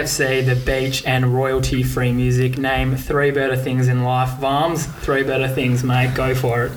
[0.00, 2.56] KFC, the beach, and royalty free music.
[2.56, 4.30] Name three better things in life.
[4.40, 6.14] Varms, three better things, mate.
[6.14, 6.72] Go for it.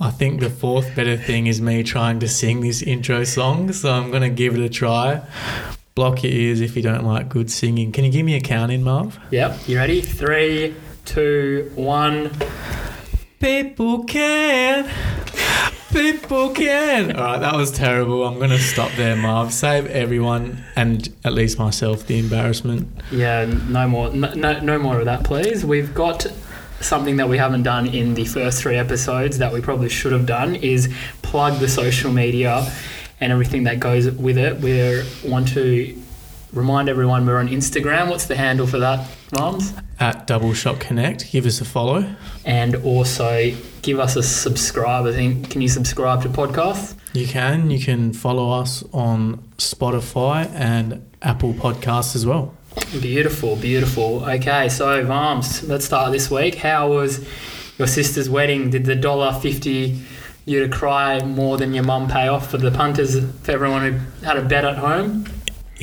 [0.00, 3.92] I think the fourth better thing is me trying to sing this intro song, so
[3.92, 5.22] I'm going to give it a try.
[5.94, 7.92] Block your ears if you don't like good singing.
[7.92, 9.16] Can you give me a count in, Marv?
[9.30, 9.68] Yep.
[9.68, 10.00] You ready?
[10.00, 10.74] Three,
[11.04, 12.32] two, one.
[13.38, 14.90] People can.
[15.92, 17.14] People can.
[17.14, 18.26] All right, that was terrible.
[18.26, 19.52] I'm going to stop there, Marv.
[19.52, 22.88] Save everyone and at least myself the embarrassment.
[23.10, 25.64] Yeah, no more, no, no, no more of that, please.
[25.64, 26.26] We've got
[26.80, 30.26] something that we haven't done in the first three episodes that we probably should have
[30.26, 32.72] done is plug the social media
[33.20, 34.58] and everything that goes with it.
[34.60, 36.01] We want to
[36.52, 38.08] remind everyone we're on Instagram.
[38.10, 39.72] What's the handle for that, Moms?
[39.98, 41.30] At Double Shot Connect.
[41.30, 42.14] Give us a follow.
[42.44, 45.06] And also give us a subscribe.
[45.06, 46.96] I think, can you subscribe to podcasts?
[47.12, 47.70] You can.
[47.70, 52.54] You can follow us on Spotify and Apple Podcasts as well.
[53.00, 54.24] Beautiful, beautiful.
[54.24, 56.54] Okay, so Varms, let's start this week.
[56.54, 57.26] How was
[57.78, 58.70] your sister's wedding?
[58.70, 60.00] Did the dollar fifty
[60.46, 64.24] you to cry more than your mum pay off for the punters for everyone who
[64.26, 65.26] had a bet at home?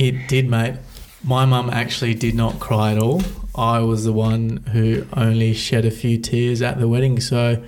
[0.00, 0.76] It did, mate.
[1.22, 3.20] My mum actually did not cry at all.
[3.54, 7.20] I was the one who only shed a few tears at the wedding.
[7.20, 7.62] So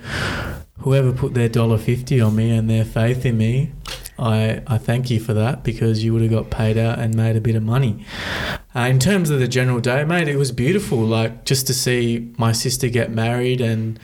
[0.79, 3.71] whoever put their dollar fifty on me and their faith in me,
[4.17, 7.35] I, I thank you for that because you would have got paid out and made
[7.35, 8.03] a bit of money.
[8.75, 10.97] Uh, in terms of the general day, mate, it was beautiful.
[10.97, 13.99] Like just to see my sister get married and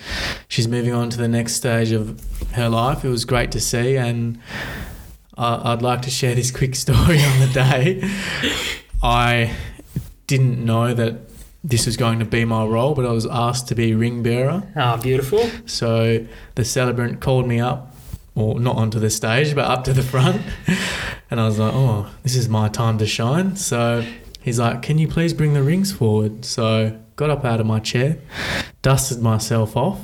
[0.47, 2.21] she's moving on to the next stage of
[2.51, 3.03] her life.
[3.03, 4.39] It was great to see, and
[5.39, 8.07] I, I'd like to share this quick story on the day.
[9.01, 9.55] I
[10.27, 11.15] didn't know that
[11.63, 14.63] this was going to be my role, but I was asked to be ring bearer.
[14.75, 15.49] Ah, beautiful.
[15.65, 17.95] So the celebrant called me up,
[18.35, 20.41] or not onto the stage, but up to the front.
[21.31, 23.55] And I was like, oh, this is my time to shine.
[23.55, 24.03] So
[24.41, 26.43] he's like, can you please bring the rings forward?
[26.43, 28.17] So got up out of my chair,
[28.81, 29.99] dusted myself off,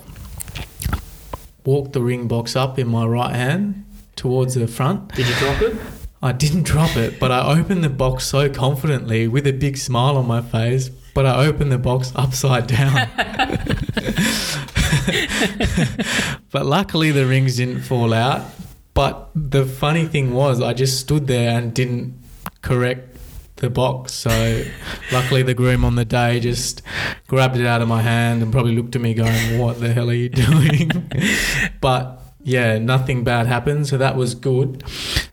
[1.66, 3.84] walked the ring box up in my right hand
[4.15, 5.13] towards the front.
[5.13, 5.77] Did you drop it?
[6.21, 10.17] I didn't drop it, but I opened the box so confidently with a big smile
[10.17, 10.89] on my face.
[11.13, 13.09] But I opened the box upside down.
[16.51, 18.45] but luckily, the rings didn't fall out.
[18.93, 22.21] But the funny thing was, I just stood there and didn't
[22.61, 23.17] correct
[23.57, 24.13] the box.
[24.13, 24.63] So
[25.11, 26.81] luckily, the groom on the day just
[27.27, 30.09] grabbed it out of my hand and probably looked at me going, What the hell
[30.09, 31.09] are you doing?
[31.81, 33.88] but yeah, nothing bad happened.
[33.88, 34.83] So that was good.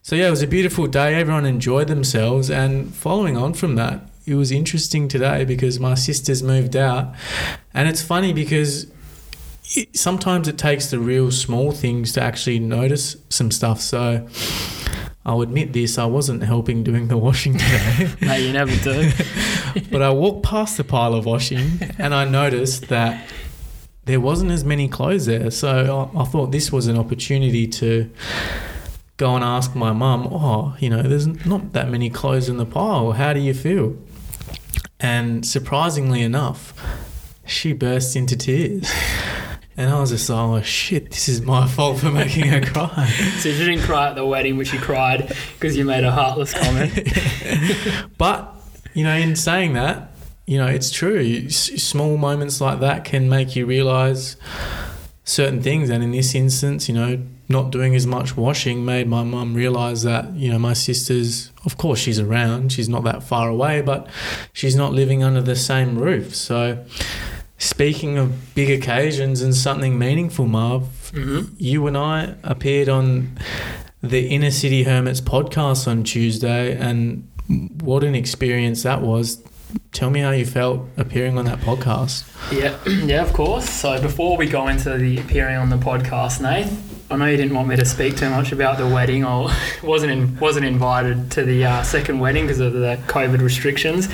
[0.01, 1.13] So yeah, it was a beautiful day.
[1.13, 2.49] Everyone enjoyed themselves.
[2.49, 7.13] And following on from that, it was interesting today because my sister's moved out.
[7.71, 8.87] And it's funny because
[9.75, 13.79] it, sometimes it takes the real small things to actually notice some stuff.
[13.79, 14.27] So
[15.23, 18.11] I'll admit this, I wasn't helping doing the washing today.
[18.21, 19.11] no, you never do.
[19.91, 23.29] but I walked past the pile of washing and I noticed that
[24.05, 25.49] there wasn't as many clothes there.
[25.51, 28.09] So I, I thought this was an opportunity to
[29.17, 32.65] go and ask my mum, oh, you know, there's not that many clothes in the
[32.65, 33.13] pile.
[33.13, 33.95] How do you feel?
[34.99, 36.73] And surprisingly enough,
[37.45, 38.91] she burst into tears.
[39.75, 43.07] And I was just like, oh shit, this is my fault for making her cry.
[43.39, 46.53] so she didn't cry at the wedding, but she cried because you made a heartless
[46.53, 46.93] comment.
[48.19, 48.53] but,
[48.93, 50.12] you know, in saying that,
[50.45, 51.49] you know, it's true.
[51.49, 54.35] small moments like that can make you realize
[55.23, 55.89] certain things.
[55.89, 60.03] And in this instance, you know, not doing as much washing made my mum realize
[60.03, 64.07] that, you know, my sister's, of course, she's around, she's not that far away, but
[64.51, 66.35] she's not living under the same roof.
[66.35, 66.83] So,
[67.57, 70.83] speaking of big occasions and something meaningful, Marv,
[71.13, 71.53] mm-hmm.
[71.57, 73.37] you and I appeared on
[74.01, 77.29] the Inner City Hermits podcast on Tuesday, and
[77.81, 79.41] what an experience that was
[79.91, 82.25] tell me how you felt appearing on that podcast.
[82.51, 83.69] Yeah, yeah, of course.
[83.69, 86.67] So before we go into the appearing on the podcast, Nate,
[87.11, 89.23] I know you didn't want me to speak too much about the wedding.
[89.23, 94.07] I wasn't in, wasn't invited to the uh, second wedding because of the COVID restrictions.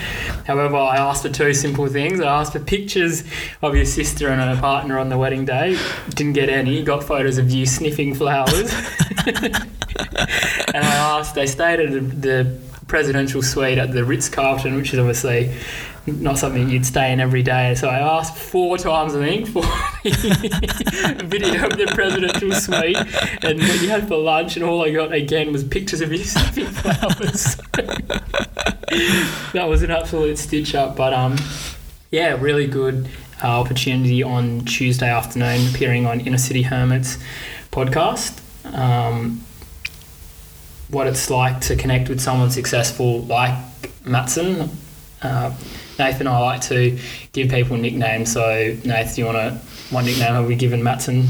[0.45, 2.19] However, I asked for two simple things.
[2.19, 3.23] I asked for pictures
[3.61, 5.79] of your sister and her partner on the wedding day.
[6.09, 6.83] Didn't get any.
[6.83, 8.73] Got photos of you sniffing flowers.
[9.25, 9.55] and
[10.75, 11.35] I asked.
[11.35, 15.53] They stayed at the presidential suite at the Ritz Carlton, which is obviously
[16.07, 17.75] not something you'd stay in every day.
[17.75, 22.97] So I asked four times, I think, for a video of the presidential suite
[23.43, 26.17] and what you had for lunch, and all I got again was pictures of you
[26.23, 27.55] sniffing flowers.
[29.53, 31.37] that was an absolute stitch up, but um,
[32.11, 33.07] yeah, really good
[33.43, 37.17] uh, opportunity on Tuesday afternoon, appearing on Inner City Hermits
[37.71, 38.41] podcast.
[38.73, 39.43] Um,
[40.89, 43.55] what it's like to connect with someone successful like
[44.05, 44.69] Matson
[45.21, 45.53] Uh,
[45.97, 46.97] Nathan and I like to
[47.33, 48.31] give people nicknames.
[48.31, 49.59] So, Nathan, do you want to,
[49.93, 51.27] what nickname have we given Matson?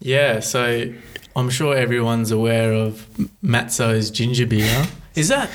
[0.00, 0.92] Yeah, so
[1.36, 3.06] I'm sure everyone's aware of
[3.40, 4.86] Matso's ginger beer.
[5.14, 5.48] Is that,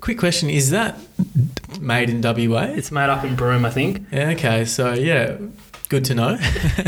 [0.00, 0.98] quick question, is that
[1.80, 2.64] made in WA?
[2.64, 4.04] It's made up in Broome, I think.
[4.10, 5.36] Yeah, okay, so yeah,
[5.92, 6.38] good to know.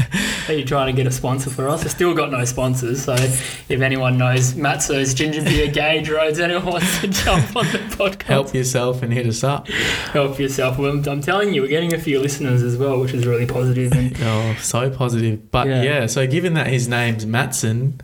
[0.49, 1.85] Are you trying to get a sponsor for us?
[1.85, 6.65] I've still got no sponsors, so if anyone knows Matso's ginger beer Gage Roads, anyone
[6.65, 9.69] wants to jump on the podcast, Help yourself and hit us up.
[9.69, 10.79] help yourself.
[10.79, 13.45] Well, I'm, I'm telling you, we're getting a few listeners as well, which is really
[13.47, 13.93] positive.
[13.93, 15.51] And Oh, so positive.
[15.51, 15.83] But Yeah.
[15.83, 18.01] yeah, so given that his name's Matson,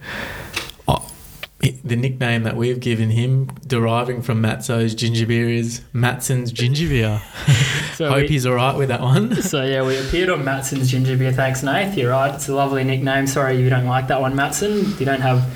[1.61, 7.23] the nickname that we've given him, deriving from Matso's ginger beer, is Matson's ginger beer.
[7.95, 9.35] so, Hope we, he's all right with that one.
[9.43, 11.33] so yeah, we appeared on Matson's ginger beer.
[11.33, 11.97] Thanks, Nath.
[11.97, 12.35] You're right.
[12.35, 13.27] It's a lovely nickname.
[13.27, 14.97] Sorry you don't like that one, Matson.
[14.99, 15.47] You don't have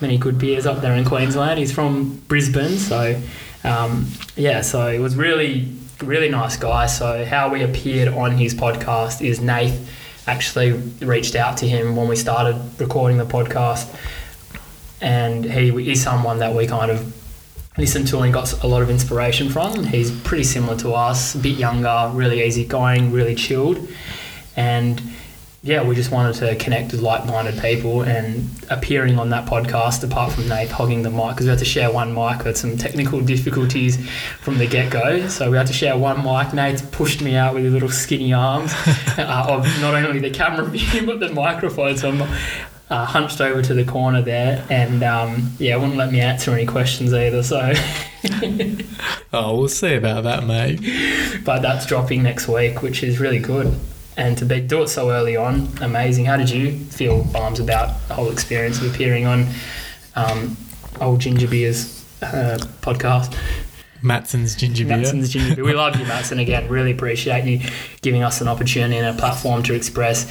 [0.00, 1.58] many good beers up there in Queensland.
[1.58, 3.20] He's from Brisbane, so
[3.62, 4.60] um, yeah.
[4.60, 5.72] So it was really,
[6.02, 6.86] really nice guy.
[6.86, 9.88] So how we appeared on his podcast is Nath
[10.26, 13.94] actually reached out to him when we started recording the podcast,
[15.00, 17.14] and he is someone that we kind of
[17.76, 19.84] listened to and got a lot of inspiration from.
[19.84, 23.88] He's pretty similar to us, a bit younger, really easygoing, really chilled,
[24.56, 25.02] and
[25.64, 30.04] yeah, we just wanted to connect with like-minded people and appearing on that podcast.
[30.04, 32.58] Apart from Nate hogging the mic, because we had to share one mic, we had
[32.58, 33.96] some technical difficulties
[34.42, 36.52] from the get-go, so we had to share one mic.
[36.52, 38.74] Nate pushed me out with his little skinny arms
[39.16, 41.96] uh, of not only the camera view but the microphone.
[41.96, 42.28] So I'm
[42.90, 46.66] uh, hunched over to the corner there, and um, yeah, wouldn't let me answer any
[46.66, 47.42] questions either.
[47.42, 47.72] So,
[49.32, 50.80] Oh, we'll see about that, mate.
[51.44, 53.74] but that's dropping next week, which is really good.
[54.16, 56.24] And to be, do it so early on, amazing.
[56.26, 59.46] How did you feel, Barnes, about the whole experience of appearing on
[60.14, 60.56] um,
[61.00, 63.36] Old Ginger Beer's uh, podcast?
[64.02, 64.98] Matson's ginger beer.
[64.98, 65.64] Matson's Ginger Beer.
[65.64, 66.38] We love you, Matson.
[66.38, 67.68] Again, really appreciate you
[68.02, 70.30] giving us an opportunity and a platform to express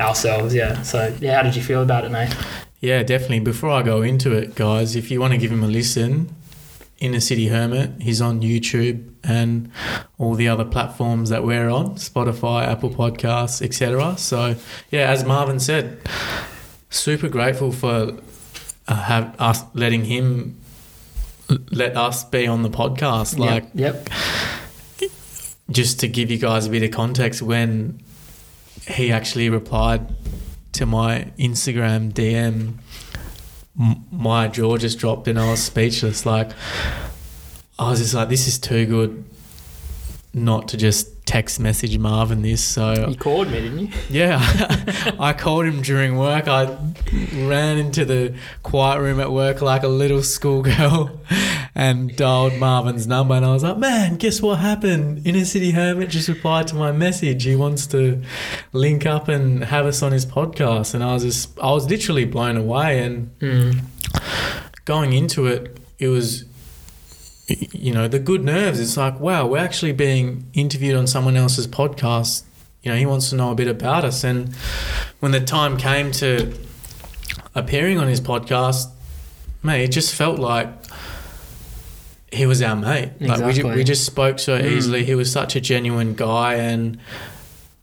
[0.00, 0.54] ourselves.
[0.54, 0.82] Yeah.
[0.82, 2.34] So, yeah, how did you feel about it, mate?
[2.80, 3.40] Yeah, definitely.
[3.40, 6.34] Before I go into it, guys, if you want to give him a listen,
[6.98, 9.70] Inner City Hermit, he's on YouTube and
[10.18, 14.16] all the other platforms that we're on Spotify, Apple Podcasts, etc.
[14.16, 14.56] So,
[14.90, 16.00] yeah, as Marvin said,
[16.88, 18.18] super grateful for
[18.88, 20.58] uh, have us letting him
[21.70, 23.38] let us be on the podcast.
[23.38, 24.08] Like, yep.
[25.00, 25.10] yep.
[25.70, 28.00] just to give you guys a bit of context, when
[28.88, 30.14] he actually replied
[30.72, 32.74] to my Instagram DM,
[34.10, 36.26] my jaw just dropped and I was speechless.
[36.26, 36.50] Like,
[37.78, 39.24] I was just like, this is too good
[40.32, 42.62] not to just text message Marvin this.
[42.64, 43.88] So, You called me, didn't you?
[44.10, 44.40] yeah,
[45.20, 46.48] I called him during work.
[46.48, 46.76] I
[47.34, 48.34] ran into the
[48.64, 51.20] quiet room at work like a little schoolgirl
[51.76, 53.34] and dialed Marvin's number.
[53.36, 55.24] And I was like, man, guess what happened?
[55.24, 57.44] Inner City Hermit just replied to my message.
[57.44, 58.20] He wants to
[58.72, 60.94] link up and have us on his podcast.
[60.94, 63.04] And I was just, I was literally blown away.
[63.04, 63.80] And Mm.
[64.84, 66.44] going into it, it was,
[67.72, 68.78] you know, the good nerves.
[68.80, 72.44] It's like, wow, we're actually being interviewed on someone else's podcast.
[72.82, 74.24] You know, he wants to know a bit about us.
[74.24, 74.54] And
[75.20, 76.52] when the time came to
[77.54, 78.86] appearing on his podcast,
[79.62, 80.68] mate, it just felt like
[82.32, 83.10] he was our mate.
[83.20, 83.62] Exactly.
[83.62, 84.70] Like we, we just spoke so Mm.
[84.72, 85.04] easily.
[85.04, 86.98] He was such a genuine guy, and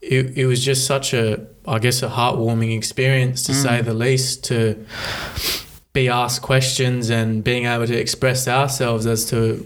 [0.02, 3.62] it, it was just such a, I guess, a heartwarming experience to Mm.
[3.64, 4.46] say the least.
[4.46, 4.84] To
[5.98, 9.66] be asked questions and being able to express ourselves as to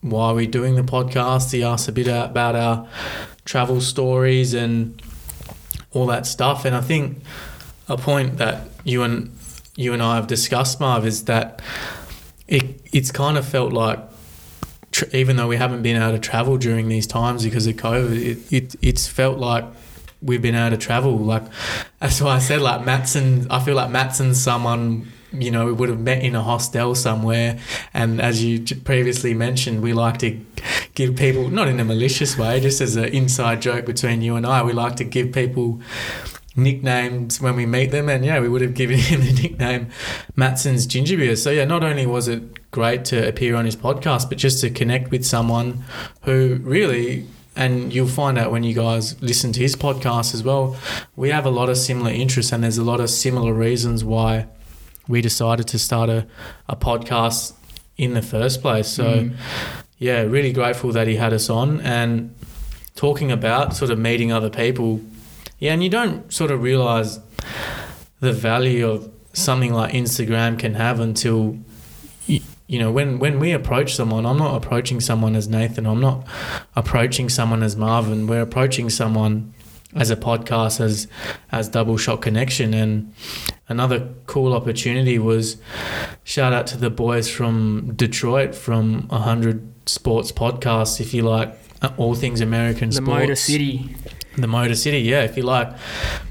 [0.00, 1.52] why we're doing the podcast.
[1.52, 2.88] He asked a bit about our
[3.44, 5.02] travel stories and
[5.92, 6.64] all that stuff.
[6.64, 7.18] And I think
[7.86, 9.36] a point that you and
[9.76, 11.60] you and I have discussed, Marv, is that
[12.46, 13.98] it it's kind of felt like
[14.90, 18.16] tr- even though we haven't been able to travel during these times because of COVID,
[18.16, 19.66] it, it it's felt like
[20.22, 21.18] we've been able to travel.
[21.18, 21.44] Like
[22.00, 23.46] that's why I said like Matson.
[23.50, 27.58] I feel like Matson's someone you know we would have met in a hostel somewhere.
[27.94, 30.40] And as you previously mentioned, we like to
[30.94, 34.46] give people not in a malicious way, just as an inside joke between you and
[34.46, 34.62] I.
[34.62, 35.80] We like to give people
[36.58, 39.86] nicknames when we meet them and yeah we would have given him the nickname
[40.34, 44.28] Matson's ginger beer so yeah not only was it great to appear on his podcast
[44.28, 45.84] but just to connect with someone
[46.22, 50.76] who really and you'll find out when you guys listen to his podcast as well
[51.14, 54.46] we have a lot of similar interests and there's a lot of similar reasons why
[55.08, 56.26] we decided to start a,
[56.68, 57.54] a podcast
[57.96, 59.36] in the first place so Mm.
[59.98, 62.34] yeah, really grateful that he had us on and
[62.94, 65.00] talking about sort of meeting other people.
[65.58, 67.18] Yeah, and you don't sort of realize
[68.20, 71.56] the value of something like Instagram can have until
[72.26, 75.86] you, you know, when, when we approach someone, I'm not approaching someone as Nathan.
[75.86, 76.24] I'm not
[76.76, 78.26] approaching someone as Marvin.
[78.26, 79.54] We're approaching someone
[79.94, 81.08] as a podcast as
[81.50, 83.12] as double shot connection and
[83.68, 85.56] another cool opportunity was
[86.24, 91.90] shout out to the boys from detroit from 100 sports podcasts if you like uh,
[91.96, 93.96] all things american The sports the Motor City.
[94.42, 95.22] The Motor City, yeah.
[95.22, 95.70] If you like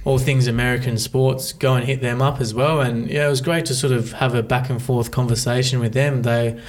[0.05, 2.79] all things American sports, go and hit them up as well.
[2.81, 5.93] And yeah, it was great to sort of have a back and forth conversation with
[5.93, 6.21] them.
[6.23, 6.59] They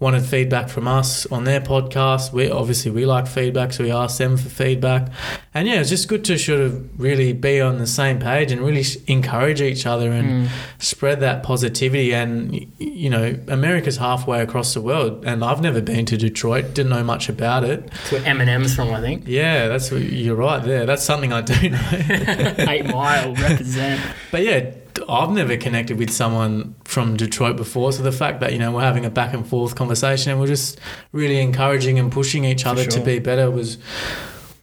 [0.00, 2.32] wanted feedback from us on their podcast.
[2.32, 5.08] We obviously we like feedback, so we asked them for feedback.
[5.54, 8.52] And yeah, it was just good to sort of really be on the same page
[8.52, 10.48] and really encourage each other and Mm.
[10.78, 12.12] spread that positivity.
[12.14, 16.90] And you know, America's halfway across the world, and I've never been to Detroit, didn't
[16.90, 17.88] know much about it.
[18.02, 19.24] It's where Eminem's from, I think.
[19.26, 20.84] Yeah, that's what, you're right there.
[20.88, 22.54] That's something I do know.
[22.58, 24.00] Eight Mile represent.
[24.30, 24.70] But yeah,
[25.08, 27.92] I've never connected with someone from Detroit before.
[27.92, 30.46] So the fact that, you know, we're having a back and forth conversation and we're
[30.48, 30.80] just
[31.12, 33.78] really encouraging and pushing each other to be better was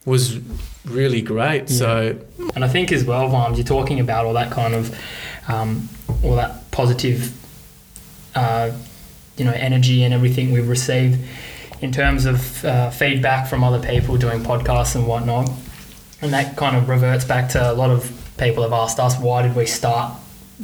[0.06, 0.40] was
[0.86, 1.70] really great.
[1.70, 2.18] So
[2.56, 4.96] And I think as well, Vams, you're talking about all that kind of,
[5.48, 5.90] um,
[6.24, 7.34] all that positive,
[8.36, 8.72] uh,
[9.38, 11.20] you know, energy and everything we've received
[11.82, 15.50] in terms of uh, feedback from other people doing podcasts and whatnot.
[16.26, 19.44] And that kind of reverts back to a lot of people have asked us, why
[19.44, 20.12] did we start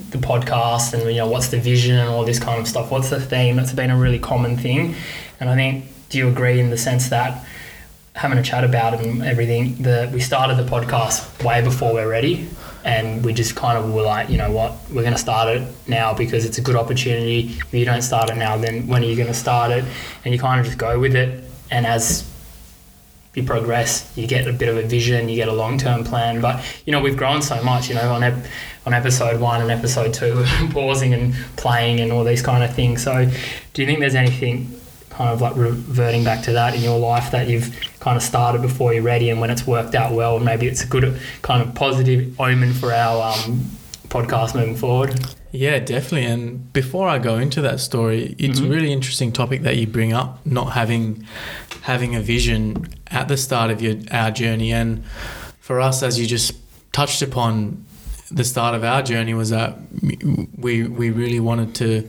[0.09, 2.89] the podcast and, you know, what's the vision and all this kind of stuff?
[2.89, 3.57] What's the theme?
[3.57, 4.95] That's been a really common thing.
[5.39, 7.45] And I think, do you agree in the sense that
[8.15, 9.75] having a chat about it and everything.
[9.83, 12.49] that we started the podcast way before we're ready,
[12.83, 15.67] and we just kind of were like, you know what, we're going to start it
[15.87, 17.55] now because it's a good opportunity.
[17.57, 19.85] If you don't start it now, then when are you going to start it?
[20.25, 22.29] And you kind of just go with it, and as
[23.33, 26.41] you progress, you get a bit of a vision, you get a long term plan.
[26.41, 27.89] But you know, we've grown so much.
[27.89, 28.45] You know, on ep-
[28.85, 33.03] on episode one and episode two, pausing and playing and all these kind of things.
[33.03, 33.29] So,
[33.73, 37.31] do you think there's anything kind of like reverting back to that in your life
[37.31, 40.67] that you've kind of started before you're ready, and when it's worked out well, maybe
[40.67, 43.69] it's a good kind of positive omen for our um,
[44.11, 45.19] podcast moving forward?
[45.53, 46.25] yeah, definitely.
[46.25, 48.65] And before I go into that story, it's Mhm.
[48.67, 51.23] a really interesting topic that you bring up, not having
[51.81, 54.71] having a vision at the start of your our journey.
[54.71, 55.03] And
[55.59, 56.53] for us, as you just
[56.93, 57.83] touched upon,
[58.29, 59.77] the start of our journey was that
[60.57, 62.07] we we really wanted to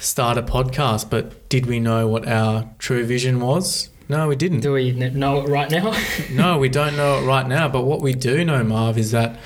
[0.00, 3.88] start a podcast, but did we know what our true vision was?
[4.08, 4.60] No, we didn't.
[4.60, 5.94] Do we know it right now?
[6.30, 7.68] No, we don't know it right now.
[7.68, 9.38] But what we do know, Marv, is that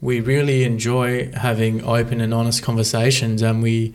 [0.00, 3.94] we really enjoy having open and honest conversations and we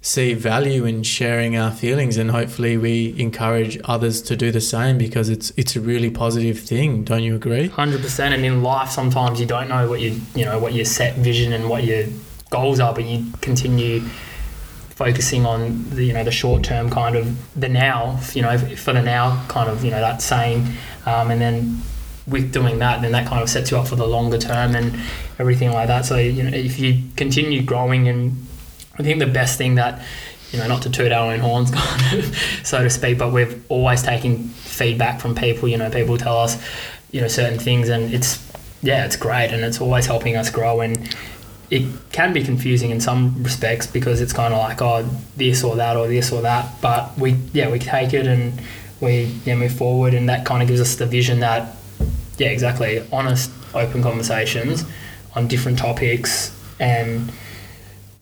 [0.00, 4.98] see value in sharing our feelings and hopefully we encourage others to do the same
[4.98, 8.34] because it's it's a really positive thing don't you agree Hundred percent.
[8.34, 11.54] And in life, sometimes you don't know what you you know what your set vision
[11.54, 12.04] and what your
[12.50, 14.02] goals are, but you continue
[14.94, 18.20] focusing on the you know the short term kind of the now.
[18.32, 20.66] You know, for the now kind of you know that saying,
[21.06, 21.82] um, and then
[22.26, 24.98] with doing that, then that kind of sets you up for the longer term and
[25.38, 26.06] everything like that.
[26.06, 28.46] So you know, if you continue growing, and
[28.98, 30.02] I think the best thing that
[30.54, 33.64] you know, not to toot our own horns, kind of, so to speak, but we've
[33.68, 35.68] always taken feedback from people.
[35.68, 36.64] You know, people tell us,
[37.10, 38.40] you know, certain things, and it's
[38.80, 40.80] yeah, it's great, and it's always helping us grow.
[40.80, 41.12] And
[41.70, 45.76] it can be confusing in some respects because it's kind of like oh, this or
[45.76, 46.80] that or this or that.
[46.80, 48.60] But we yeah, we take it and
[49.00, 51.76] we yeah move forward, and that kind of gives us the vision that
[52.38, 54.84] yeah, exactly, honest, open conversations
[55.34, 57.32] on different topics and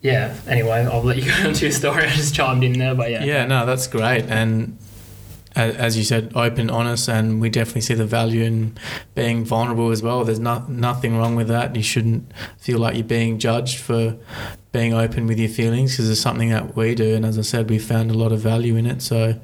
[0.03, 2.05] yeah, anyway, I'll let you go into your story.
[2.05, 3.25] I just chimed in there, but yeah.
[3.25, 4.77] yeah no that's great and
[5.55, 8.77] as you said open honest and we definitely see the value in
[9.15, 10.25] being vulnerable as well.
[10.25, 11.77] There's not nothing wrong with that.
[11.77, 14.17] You shouldn't feel like you're being judged for
[14.73, 17.69] being open with your feelings because it's something that we do and as i said
[17.69, 19.03] we found a lot of value in it.
[19.03, 19.39] So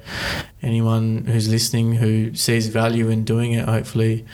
[0.61, 4.25] anyone who's listening who sees value in doing it hopefully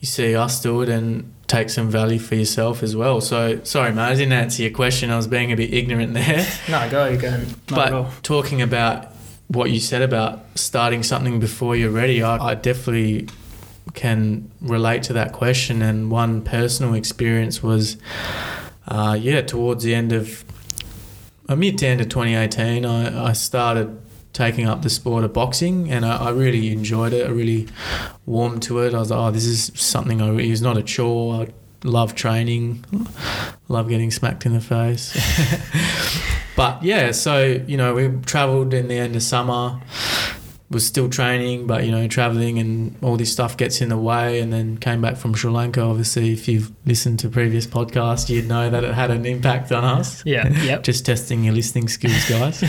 [0.00, 3.20] you see us do it and take some value for yourself as well.
[3.20, 5.10] So sorry mate i didn't answer your question.
[5.10, 6.46] I was being a bit ignorant there.
[6.68, 7.30] No, go, you go.
[7.70, 9.12] Not but talking about
[9.48, 13.28] what you said about starting something before you're ready, I, I definitely
[13.94, 15.82] can relate to that question.
[15.82, 17.96] And one personal experience was,
[18.88, 20.44] uh, yeah, towards the end of,
[21.48, 24.00] uh, mid to end of 2018, I, I started
[24.32, 27.26] taking up the sport of boxing and I, I really enjoyed it.
[27.26, 27.68] I really
[28.26, 28.94] warmed to it.
[28.94, 31.42] I was like, oh, this is something I really, it's not a chore.
[31.42, 31.48] I
[31.84, 32.84] love training,
[33.68, 35.16] love getting smacked in the face.
[36.56, 39.80] But yeah, so you know, we travelled in the end of summer.
[40.68, 44.40] Was still training, but you know, traveling and all this stuff gets in the way.
[44.40, 45.80] And then came back from Sri Lanka.
[45.80, 49.84] Obviously, if you've listened to previous podcasts, you'd know that it had an impact on
[49.84, 50.24] us.
[50.26, 50.82] Yeah, yep.
[50.82, 52.64] Just testing your listening skills, guys.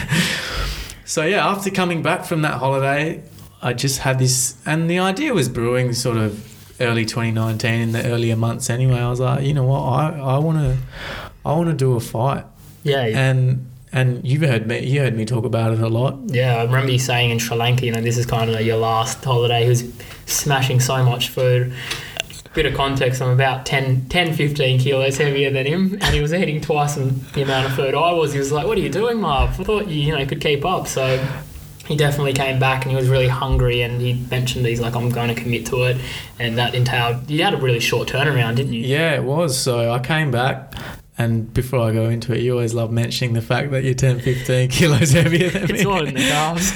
[1.05, 3.23] so yeah, after coming back from that holiday,
[3.63, 8.05] I just had this, and the idea was brewing sort of early 2019 in the
[8.05, 8.69] earlier months.
[8.69, 10.77] Anyway, I was like, you know what, I I want to
[11.45, 12.45] I want to do a fight,
[12.83, 16.17] Yeah, and and you've heard me you heard me talk about it a lot.
[16.27, 16.57] yeah.
[16.57, 19.23] I remember you saying in Sri Lanka, you know, this is kind of your last
[19.23, 19.63] holiday.
[19.63, 19.83] He was
[20.25, 21.73] smashing so much food.
[22.53, 26.33] Bit of context, I'm about 10, 10 15 kilos heavier than him, and he was
[26.33, 28.33] eating twice the amount of food I was.
[28.33, 29.59] He was like, What are you doing, Marv?
[29.59, 30.87] I thought you, you know, could keep up.
[30.87, 31.23] So
[31.87, 35.09] he definitely came back and he was really hungry and he mentioned he's like I'm
[35.09, 35.97] going to commit to it
[36.39, 39.57] and that entailed you had a really short turnaround didn't you Yeah, it was.
[39.59, 40.73] So I came back.
[41.19, 44.19] And before I go into it, you always love mentioning the fact that you're 10,
[44.19, 45.79] 15 kilos heavier than me.
[45.79, 46.73] it's all in the carbs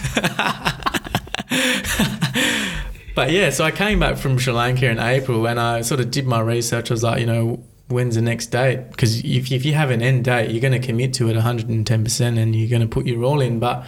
[3.16, 6.10] But yeah, so I came back from Sri Lanka in April and I sort of
[6.12, 6.90] did my research.
[6.90, 8.90] I was like, you know, when's the next date?
[8.90, 12.38] Because if, if you have an end date, you're going to commit to it 110%
[12.38, 13.60] and you're going to put your all in.
[13.60, 13.86] But,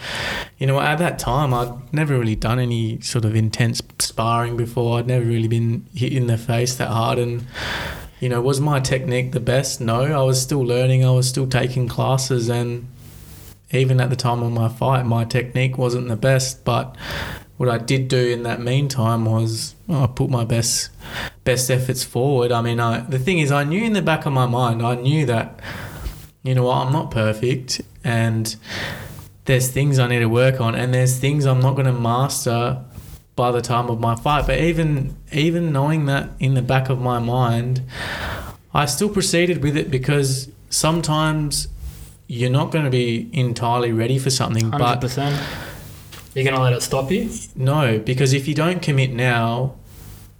[0.58, 4.98] you know, at that time, I'd never really done any sort of intense sparring before.
[4.98, 7.18] I'd never really been hit in the face that hard.
[7.18, 7.46] And,
[8.20, 9.80] you know, was my technique the best?
[9.80, 11.04] No, I was still learning.
[11.04, 12.48] I was still taking classes.
[12.48, 12.88] And
[13.72, 16.64] even at the time of my fight, my technique wasn't the best.
[16.64, 16.96] But
[17.56, 20.90] what I did do in that meantime was oh, I put my best
[21.44, 22.50] best efforts forward.
[22.52, 24.96] I mean, I, the thing is, I knew in the back of my mind, I
[24.96, 25.60] knew that
[26.42, 28.54] you know what, I'm not perfect, and
[29.44, 32.84] there's things I need to work on, and there's things I'm not going to master
[33.36, 34.46] by the time of my fight.
[34.46, 37.82] But even even knowing that in the back of my mind,
[38.72, 41.68] I still proceeded with it because sometimes
[42.26, 45.63] you're not going to be entirely ready for something, but 100%
[46.34, 49.76] you're going to let it stop you no, because if you don't commit now,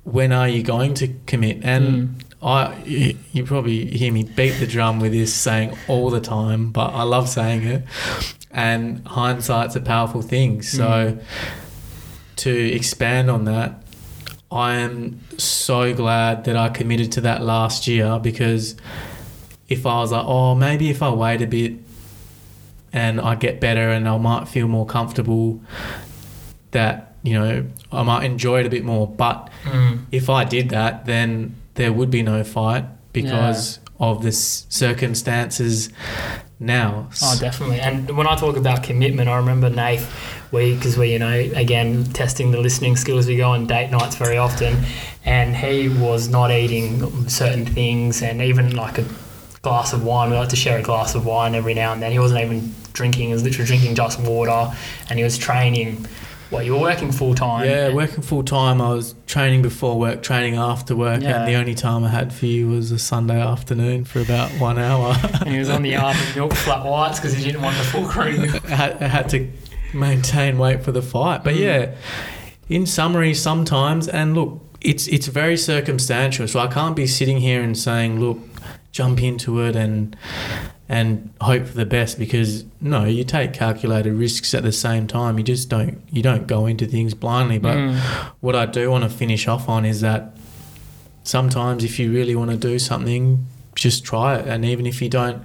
[0.04, 1.60] when are you going to commit?
[1.62, 2.46] And hmm.
[2.46, 6.72] I, you, you probably hear me beat the drum with this saying all the time,
[6.72, 7.84] but I love saying it.
[8.50, 10.62] And hindsight's a powerful thing.
[10.62, 11.20] So, hmm.
[12.36, 13.82] to expand on that,
[14.50, 18.76] I am so glad that I committed to that last year because
[19.68, 21.83] if I was like, oh, maybe if I wait a bit
[22.94, 25.60] and I get better and I might feel more comfortable,
[26.70, 29.06] that, you know, I might enjoy it a bit more.
[29.06, 29.98] But Mm.
[30.12, 35.88] if I did that, then there would be no fight because of the circumstances
[36.60, 37.08] now.
[37.22, 37.80] Oh, definitely.
[37.80, 40.06] And when I talk about commitment, I remember Nath,
[40.52, 43.26] we because we, you know, again testing the listening skills.
[43.26, 44.84] We go on date nights very often,
[45.24, 49.04] and he was not eating certain things, and even like a
[49.62, 50.30] glass of wine.
[50.30, 52.12] We like to share a glass of wine every now and then.
[52.12, 54.74] He wasn't even drinking; he was literally drinking just water,
[55.10, 56.06] and he was training.
[56.50, 57.64] Well, you were working full time.
[57.68, 58.80] Yeah, working full time.
[58.80, 61.40] I was training before work, training after work, Yeah.
[61.40, 64.78] and the only time I had for you was a Sunday afternoon for about one
[64.78, 65.16] hour.
[65.40, 68.06] And he was on the almond milk flat whites because he didn't want the full
[68.06, 68.40] cream.
[68.66, 69.50] I, had, I had to
[69.94, 71.42] maintain weight for the fight.
[71.42, 71.60] But Mm.
[71.60, 71.94] yeah,
[72.68, 76.46] in summary, sometimes, and look, it's it's very circumstantial.
[76.46, 78.38] So I can't be sitting here and saying, look,
[78.92, 80.14] jump into it and
[80.88, 85.38] and hope for the best because no, you take calculated risks at the same time.
[85.38, 87.58] You just don't you don't go into things blindly.
[87.58, 87.96] But Mm.
[88.40, 90.36] what I do want to finish off on is that
[91.22, 94.46] sometimes if you really want to do something, just try it.
[94.46, 95.42] And even if you don't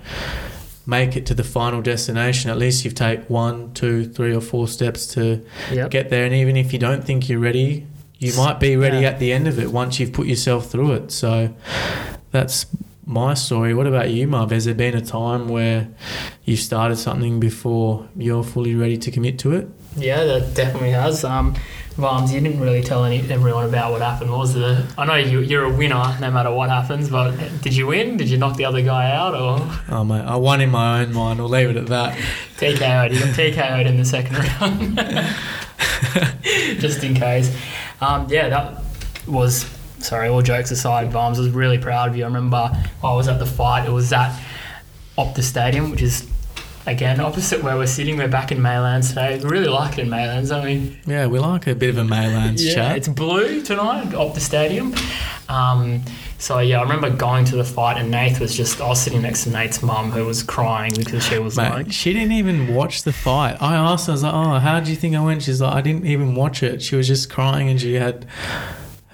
[0.86, 4.67] make it to the final destination, at least you've taken one, two, three, or four
[4.67, 5.91] steps to Yep.
[5.91, 6.25] get there.
[6.25, 7.86] And even if you don't think you're ready,
[8.17, 9.10] you might be ready Yeah.
[9.10, 11.12] at the end of it once you've put yourself through it.
[11.12, 11.49] So
[12.32, 12.65] that's
[13.09, 13.73] my story.
[13.73, 14.51] What about you, Marv?
[14.51, 15.89] Has there been a time where
[16.45, 19.67] you started something before you're fully ready to commit to it?
[19.97, 21.23] Yeah, that definitely has.
[21.23, 21.55] Um,
[21.95, 24.29] Vams, you didn't really tell any, everyone about what happened.
[24.29, 24.87] What was the?
[24.95, 28.15] I know you, you're a winner no matter what happens, but did you win?
[28.15, 31.11] Did you knock the other guy out or Oh, mate, I won in my own
[31.11, 31.39] mind.
[31.39, 32.15] I'll leave it at that.
[32.57, 33.11] TKO'd?
[33.11, 34.97] You got TKO'd in the second round,
[36.79, 37.57] just in case.
[38.01, 38.83] Um, yeah, that
[39.27, 39.65] was.
[39.99, 42.23] Sorry, all jokes aside, Vams I was really proud of you.
[42.23, 42.71] I remember
[43.03, 43.88] I was at the fight.
[43.88, 44.38] It was at
[45.17, 46.27] Optus Stadium, which is
[46.85, 48.17] again opposite where we're sitting.
[48.17, 49.38] We're back in Maylands today.
[49.38, 50.55] We really like it in Maylands.
[50.55, 52.97] I mean, Yeah, we like a bit of a Maylands yeah, chat.
[52.97, 54.95] it's blue tonight the stadium.
[55.49, 56.01] Um,
[56.38, 58.79] so yeah, I remember going to the fight, and Nate was just.
[58.79, 61.91] I was sitting next to Nate's mum, who was crying because she was Mate, like,
[61.91, 63.62] she didn't even watch the fight.
[63.62, 65.43] I asked her, I was like, oh, how do you think I went?
[65.43, 66.81] She's like, I didn't even watch it.
[66.81, 68.25] She was just crying and she had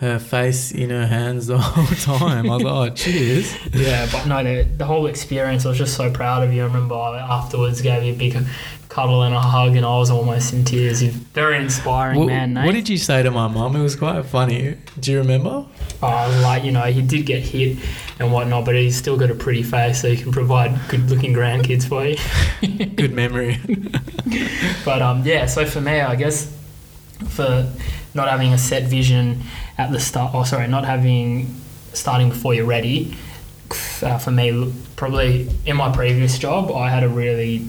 [0.05, 1.85] her face in her hands the whole
[2.19, 2.49] time.
[2.49, 3.53] I was like, oh, cheers.
[3.73, 5.65] yeah, but no, the, the whole experience.
[5.65, 6.61] I was just so proud of you.
[6.63, 8.37] I remember I afterwards gave you a big
[8.89, 11.01] cuddle and a hug, and I was almost in tears.
[11.03, 12.65] A very inspiring What, man, Nate.
[12.65, 13.75] what did you say to my mum?
[13.75, 14.77] It was quite funny.
[14.99, 15.65] Do you remember?
[16.01, 17.77] uh, like you know he did get hit
[18.19, 21.85] and whatnot, but he's still got a pretty face, so he can provide good-looking grandkids
[21.87, 22.17] for you.
[22.95, 23.59] Good memory.
[24.85, 26.51] But um, yeah, so for me, I guess
[27.29, 27.71] for
[28.13, 29.41] not having a set vision
[29.77, 31.55] at the start, or sorry, not having
[31.93, 33.15] starting before you're ready.
[34.01, 37.67] Uh, for me, probably in my previous job, I had a really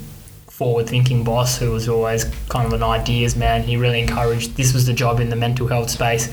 [0.49, 3.63] forward-thinking boss who was always kind of an ideas man.
[3.63, 4.57] He really encouraged.
[4.57, 6.33] This was the job in the mental health space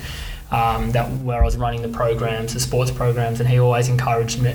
[0.50, 4.40] um, that where I was running the programs, the sports programs, and he always encouraged
[4.40, 4.54] me,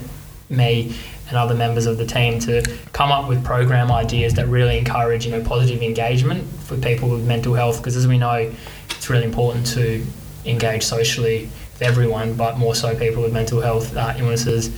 [0.50, 0.96] me
[1.28, 5.26] and other members of the team to come up with program ideas that really encourage
[5.26, 8.52] you know positive engagement for people with mental health because as we know
[8.90, 10.04] it's really important to
[10.50, 14.76] engage socially with everyone but more so people with mental health uh, illnesses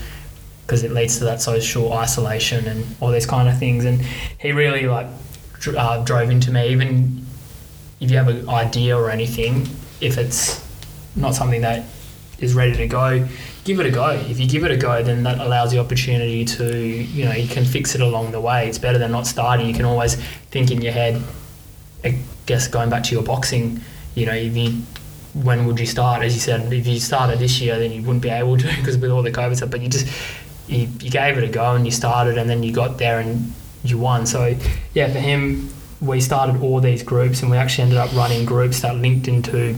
[0.66, 4.02] because it leads to that social isolation and all these kind of things and
[4.40, 5.08] he really like
[5.78, 7.26] uh, drove into me even
[8.00, 9.68] if you have an idea or anything
[10.00, 10.66] if it's
[11.16, 11.84] not something that
[12.40, 13.28] is ready to go
[13.64, 14.10] give it a go.
[14.10, 17.48] If you give it a go, then that allows the opportunity to, you know, you
[17.48, 18.68] can fix it along the way.
[18.68, 19.68] It's better than not starting.
[19.68, 21.22] You can always think in your head,
[22.04, 23.82] I guess going back to your boxing,
[24.16, 24.82] you know, if you,
[25.34, 26.24] when would you start?
[26.24, 28.98] As you said, if you started this year, then you wouldn't be able to because
[28.98, 30.08] with all the COVID stuff, but you just,
[30.68, 33.54] you, you gave it a go and you started and then you got there and
[33.84, 34.26] you won.
[34.26, 34.56] So,
[34.94, 35.70] yeah, for him,
[36.02, 39.76] we started all these groups and we actually ended up running groups that linked into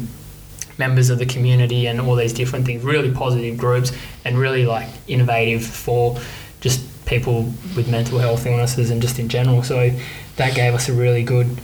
[0.77, 2.83] members of the community and all these different things.
[2.83, 3.91] Really positive groups
[4.25, 6.19] and really like innovative for
[6.61, 7.43] just people
[7.75, 9.63] with mental health illnesses and just in general.
[9.63, 9.91] So
[10.37, 11.59] that gave us a really good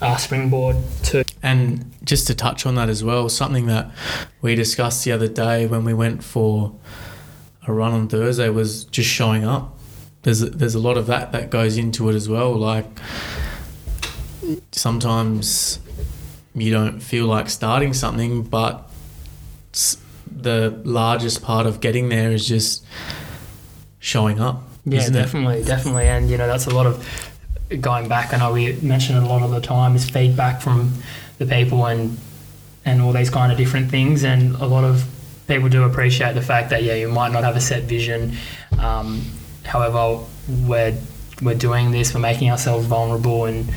[0.00, 1.24] uh, springboard to.
[1.42, 3.90] And just to touch on that as well, something that
[4.40, 6.74] we discussed the other day when we went for
[7.66, 9.78] a run on Thursday was just showing up.
[10.22, 12.54] There's a, there's a lot of that that goes into it as well.
[12.54, 12.86] Like
[14.72, 15.78] sometimes
[16.54, 18.90] you don't feel like starting something, but
[20.30, 22.84] the largest part of getting there is just
[23.98, 24.62] showing up.
[24.84, 25.18] Yeah, isn't it?
[25.18, 27.06] definitely, definitely, and you know that's a lot of
[27.78, 28.34] going back.
[28.34, 30.92] I know we mention it a lot of the time is feedback from
[31.38, 32.18] the people and
[32.84, 35.04] and all these kind of different things, and a lot of
[35.46, 38.36] people do appreciate the fact that yeah, you might not have a set vision.
[38.78, 39.22] Um,
[39.64, 40.96] however, we're
[41.42, 43.72] we're doing this, we're making ourselves vulnerable, and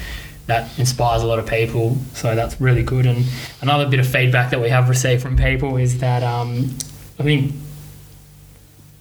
[0.47, 1.97] that inspires a lot of people.
[2.13, 3.05] So that's really good.
[3.05, 3.25] And
[3.61, 6.75] another bit of feedback that we have received from people is that um,
[7.19, 7.53] I think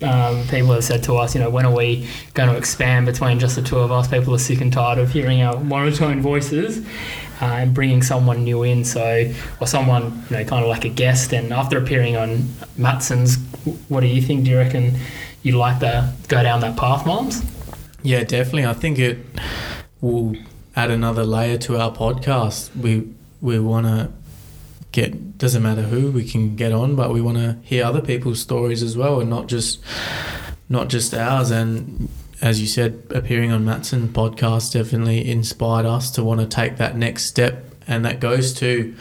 [0.02, 3.38] um, people have said to us, you know, when are we going to expand between
[3.38, 4.08] just the two of us?
[4.08, 6.84] People are sick and tired of hearing our monotone voices
[7.40, 8.84] uh, and bringing someone new in.
[8.84, 11.32] So, or someone, you know, kind of like a guest.
[11.32, 13.36] And after appearing on Matson's,
[13.88, 14.44] what do you think?
[14.44, 14.96] Do you reckon
[15.42, 17.42] you'd like to go down that path, Moms?
[18.02, 18.66] Yeah, definitely.
[18.66, 19.18] I think it
[20.00, 20.36] will
[20.74, 22.74] add another layer to our podcast.
[22.76, 24.12] We we want to
[24.92, 28.40] get doesn't matter who we can get on, but we want to hear other people's
[28.40, 29.80] stories as well, and not just
[30.68, 31.50] not just ours.
[31.50, 32.08] And
[32.40, 36.96] as you said, appearing on Matson podcast definitely inspired us to want to take that
[36.96, 38.94] next step, and that goes to,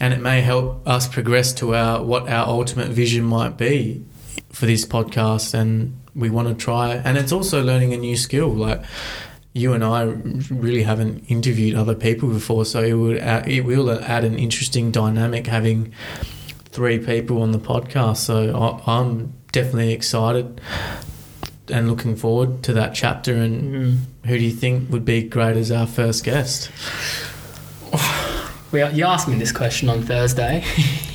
[0.00, 4.04] and it may help us progress to our what our ultimate vision might be
[4.50, 6.94] for this podcast, and we want to try.
[6.94, 8.82] And it's also learning a new skill, like
[9.58, 10.02] you and I
[10.50, 14.90] really haven't interviewed other people before, so it would add, it will add an interesting
[14.90, 15.92] dynamic having
[16.70, 18.18] three people on the podcast.
[18.18, 20.60] So I, I'm definitely excited
[21.70, 23.34] and looking forward to that chapter.
[23.34, 23.98] And Mm.
[24.28, 26.70] who do you think would be great as our first guest?
[28.70, 30.62] Well, you asked me this question on Thursday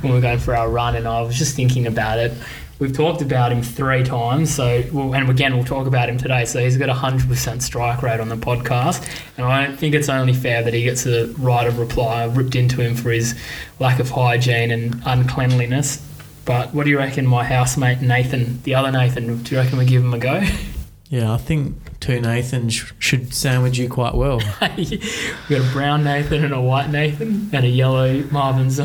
[0.00, 2.32] when we were going for our run, and I was just thinking about it.
[2.78, 6.44] We've talked about him three times, so well, and again we'll talk about him today.
[6.44, 9.08] So he's got a hundred percent strike rate on the podcast,
[9.38, 12.24] and I don't think it's only fair that he gets a right of reply.
[12.24, 13.34] Ripped into him for his
[13.78, 16.06] lack of hygiene and uncleanliness.
[16.44, 19.42] But what do you reckon, my housemate Nathan, the other Nathan?
[19.42, 20.44] Do you reckon we give him a go?
[21.08, 24.38] Yeah, I think two Nathans sh- should sandwich you quite well.
[24.76, 25.00] We've
[25.48, 28.70] got a brown Nathan and a white Nathan and a yellow Marvin.
[28.70, 28.84] So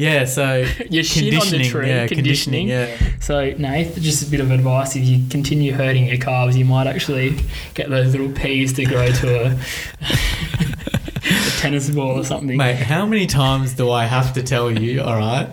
[0.00, 1.68] Yeah, so your shin on the conditioning.
[1.70, 2.68] tree, yeah, conditioning.
[2.68, 6.64] Yeah, So, Nath, just a bit of advice: if you continue hurting your calves, you
[6.64, 7.38] might actually
[7.74, 9.60] get those little peas to grow to a,
[10.00, 12.56] a tennis ball or something.
[12.56, 12.76] mate.
[12.76, 15.02] How many times do I have to tell you?
[15.02, 15.48] All right,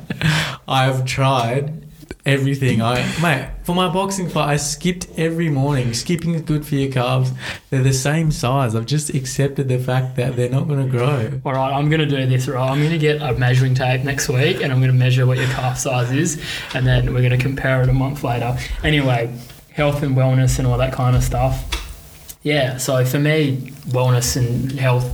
[0.66, 1.84] I've tried
[2.26, 2.82] everything.
[2.82, 5.94] I mate for my boxing fight, I skipped every morning.
[5.94, 7.34] Skipping is good for your calves.
[7.70, 8.76] They're the same size.
[8.76, 11.42] I've just accepted the fact that they're not going to grow.
[11.44, 12.66] All right, I'm going to do this right.
[12.66, 15.38] I'm going to get a measuring tape next week and I'm going to measure what
[15.38, 16.42] your calf size is
[16.74, 18.58] and then we're going to compare it a month later.
[18.86, 19.38] Anyway,
[19.74, 22.40] health and wellness and all that kind of stuff.
[22.44, 25.12] Yeah, so for me, wellness and health,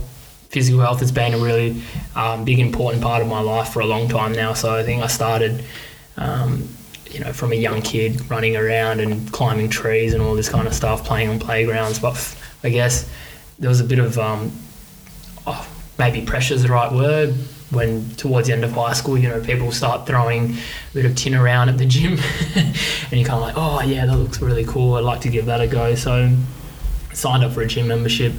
[0.50, 1.82] physical health has been a really
[2.14, 4.54] um, big, important part of my life for a long time now.
[4.54, 5.64] So I think I started,
[6.16, 6.68] um,
[7.14, 10.66] you know, from a young kid running around and climbing trees and all this kind
[10.66, 11.98] of stuff, playing on playgrounds.
[11.98, 13.08] But I guess
[13.58, 14.52] there was a bit of um,
[15.46, 17.34] oh, maybe pressure is the right word
[17.70, 21.16] when towards the end of high school you know people start throwing a bit of
[21.16, 22.18] tin around at the gym.
[23.10, 24.94] And you're kind of like oh yeah that looks really cool.
[24.94, 25.94] I'd like to give that a go.
[25.94, 26.34] So
[27.12, 28.32] signed up for a gym membership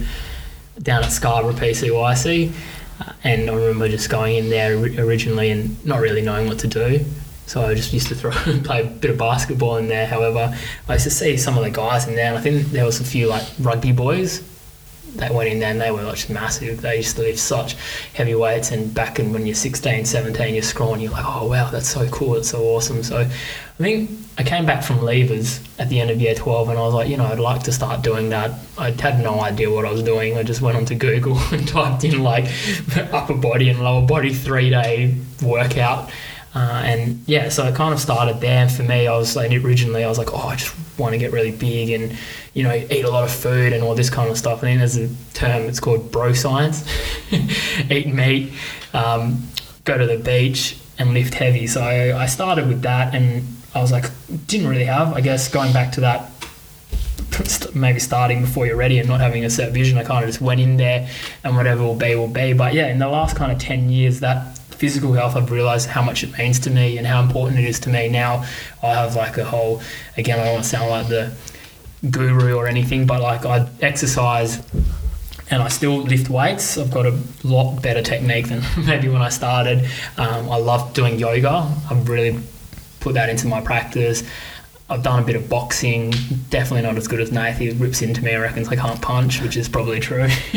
[0.81, 2.51] down at Scarborough PCYC
[3.23, 7.05] and I remember just going in there originally and not really knowing what to do
[7.45, 8.31] so I just used to throw
[8.63, 11.69] play a bit of basketball in there however I used to see some of the
[11.71, 14.43] guys in there and I think there was a few like rugby boys
[15.17, 16.81] that went in there and they were like massive.
[16.81, 17.75] They used to lift such
[18.13, 21.69] heavy weights and back in when you're 16, 17, you're scrawny, you're like, oh wow,
[21.69, 23.03] that's so cool, that's so awesome.
[23.03, 23.25] So I
[23.77, 26.93] think I came back from leavers at the end of year 12 and I was
[26.93, 28.51] like, you know, I'd like to start doing that.
[28.77, 30.37] I had no idea what I was doing.
[30.37, 32.45] I just went onto Google and typed in like
[33.13, 36.09] upper body and lower body three day workout.
[36.55, 38.59] Uh, and yeah, so it kind of started there.
[38.59, 41.17] And for me, I was like, originally, I was like, oh, I just want to
[41.17, 42.17] get really big and,
[42.53, 44.59] you know, eat a lot of food and all this kind of stuff.
[44.59, 46.87] I think there's a term, it's called bro science.
[47.91, 48.53] eat meat,
[48.93, 49.45] um,
[49.83, 51.67] go to the beach and lift heavy.
[51.67, 54.05] So I, I started with that and I was like,
[54.47, 56.31] didn't really have, I guess, going back to that
[57.73, 59.97] maybe starting before you're ready and not having a set vision.
[59.97, 61.09] I kind of just went in there
[61.43, 62.53] and whatever will be will be.
[62.53, 66.01] But yeah, in the last kind of 10 years, that physical health, I've realized how
[66.01, 68.09] much it means to me and how important it is to me.
[68.09, 68.45] Now
[68.83, 69.81] I have like a whole,
[70.17, 71.33] again, I don't want to sound like the
[72.09, 74.61] guru or anything, but like I exercise
[75.51, 76.77] and I still lift weights.
[76.77, 79.87] I've got a lot better technique than maybe when I started.
[80.17, 81.71] Um, I love doing yoga.
[81.89, 82.39] I've really
[82.99, 84.23] put that into my practice.
[84.87, 86.11] I've done a bit of boxing,
[86.49, 87.57] definitely not as good as Nath.
[87.57, 90.23] He rips into me and reckons I can't punch, which is probably true.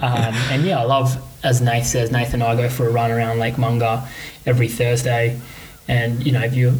[0.00, 3.10] um, and yeah, I love, as Nath says, Nathan and I go for a run
[3.10, 4.02] around Lake Monger
[4.46, 5.40] every Thursday.
[5.88, 6.74] And, you know, if you're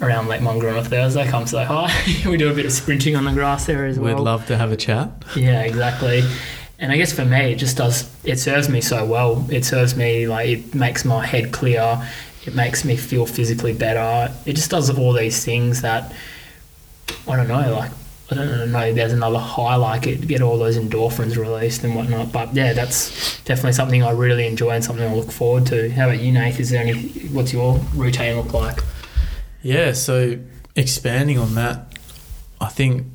[0.00, 1.92] around Lake Monger on a Thursday, come say hi.
[2.28, 4.14] we do a bit of sprinting on the grass there as well.
[4.14, 5.10] We'd love to have a chat.
[5.34, 6.22] Yeah, exactly.
[6.78, 8.08] And I guess for me, it just does.
[8.24, 9.46] It serves me so well.
[9.50, 12.00] It serves me like it makes my head clear.
[12.46, 14.32] It makes me feel physically better.
[14.46, 16.12] It just does all these things that
[17.28, 17.72] I don't know.
[17.72, 17.90] Like
[18.30, 18.92] I don't know.
[18.92, 20.26] There's another high like it.
[20.26, 22.32] Get all those endorphins released and whatnot.
[22.32, 25.90] But yeah, that's definitely something I really enjoy and something I look forward to.
[25.90, 26.60] How about you, Nate?
[26.60, 26.94] Is there any?
[27.28, 28.80] What's your routine look like?
[29.62, 30.38] Yeah, so
[30.76, 31.98] expanding on that,
[32.60, 33.06] I think,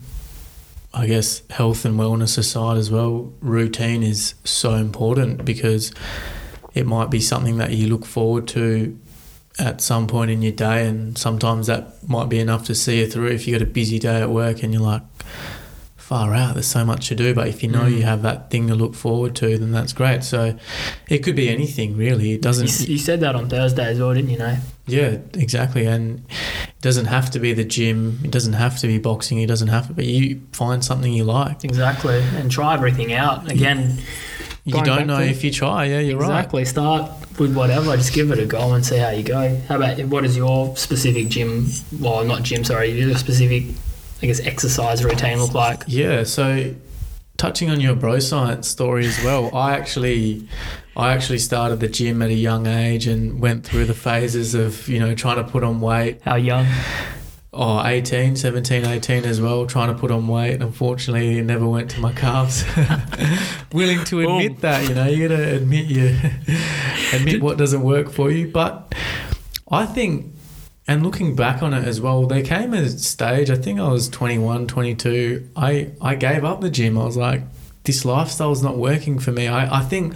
[0.94, 5.92] I guess, health and wellness aside as well, routine is so important because
[6.74, 9.00] it might be something that you look forward to
[9.60, 13.08] at some point in your day, and sometimes that might be enough to see you
[13.08, 15.02] through if you got a busy day at work and you're like,
[15.98, 17.34] far out, there's so much to do.
[17.34, 17.98] But if you know Mm.
[17.98, 20.24] you have that thing to look forward to, then that's great.
[20.24, 20.56] So
[21.10, 22.34] it could be anything really.
[22.34, 22.82] It doesn't.
[22.88, 24.38] You, you said that on Thursday as well, didn't you?
[24.38, 24.58] Know.
[24.86, 25.88] Yeah, exactly.
[25.88, 28.20] And it doesn't have to be the gym.
[28.24, 29.40] It doesn't have to be boxing.
[29.40, 30.06] It doesn't have to be.
[30.06, 31.64] You find something you like.
[31.64, 33.50] Exactly, and try everything out.
[33.50, 33.98] Again,
[34.66, 35.86] You don't know to- if you try.
[35.86, 36.40] Yeah, you're right.
[36.40, 36.66] exactly.
[36.66, 37.96] Start with whatever.
[37.96, 39.62] Just give it a go and see how you go.
[39.68, 41.68] How about what is your specific gym?
[42.00, 42.64] Well, not gym.
[42.64, 43.76] Sorry, your specific,
[44.24, 45.84] I guess, exercise routine look like?
[45.88, 46.74] Yeah, so
[47.38, 50.48] touching on your bro science story as well, I actually
[50.98, 54.88] I actually started the gym at a young age and went through the phases of,
[54.88, 56.22] you know, trying to put on weight.
[56.24, 56.66] How young?
[57.58, 60.62] Oh, 18, 17, 18 as well, trying to put on weight.
[60.62, 62.66] Unfortunately, it never went to my calves.
[63.74, 64.62] Willing to admit Boom.
[64.62, 66.18] that, you know, you got to admit you
[67.14, 68.94] admit what doesn't work for you, but
[69.72, 70.36] I think
[70.88, 74.08] and looking back on it as well, there came a stage, I think I was
[74.10, 76.98] 21, 22, I, I gave up the gym.
[76.98, 77.42] I was like,
[77.86, 79.48] this lifestyle's not working for me.
[79.48, 80.14] I, I think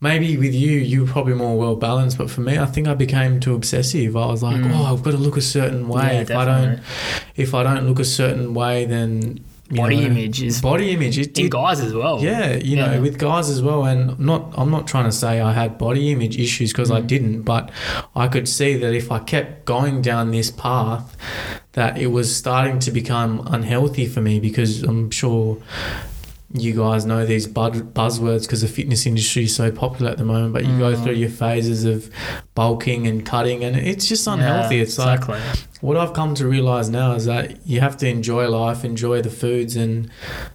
[0.00, 2.94] maybe with you, you were probably more well balanced, but for me, I think I
[2.94, 4.16] became too obsessive.
[4.16, 4.72] I was like, Mm.
[4.74, 6.14] oh, I've got to look a certain way.
[6.14, 6.80] Yeah, if I don't,
[7.36, 11.18] if I don't look a certain way, then Body know, image is body image.
[11.18, 12.20] It, in it- guys as well.
[12.22, 14.52] yeah, you know, with guys as well, and not.
[14.58, 17.06] I'm not trying to say I had body image issues because I Mm.
[17.06, 17.70] didn't, but
[18.14, 21.16] I could see that if I kept going down this path,
[21.72, 25.56] that it was starting to become unhealthy for me because I'm sure
[26.56, 30.52] you guys know these buzzwords because the fitness industry is so popular at the moment.
[30.52, 31.02] But you go Mm.
[31.02, 32.08] through your phases of
[32.54, 34.76] bulking and cutting, and it's just unhealthy.
[34.76, 35.24] Yeah, it's like
[35.80, 39.30] what I've come to realize now is that you have to enjoy life, enjoy the
[39.30, 40.08] foods, and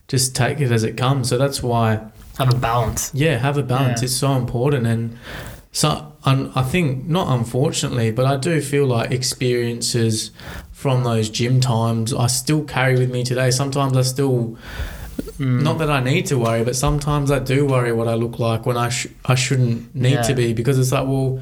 [0.07, 1.27] just take it as it comes.
[1.27, 1.99] So that's why,
[2.38, 3.12] have a balance.
[3.13, 3.99] yeah, have a balance.
[4.01, 4.05] Yeah.
[4.05, 4.88] It's so important.
[4.88, 5.17] And
[5.73, 10.31] so un, I think, not unfortunately, but I do feel like experiences
[10.71, 13.51] from those gym times I still carry with me today.
[13.51, 14.57] Sometimes I still,
[15.39, 15.63] Mm.
[15.63, 18.65] not that I need to worry, but sometimes I do worry what I look like
[18.65, 20.21] when I, sh- I shouldn't need Yeah.
[20.23, 21.41] to be because it's like, well,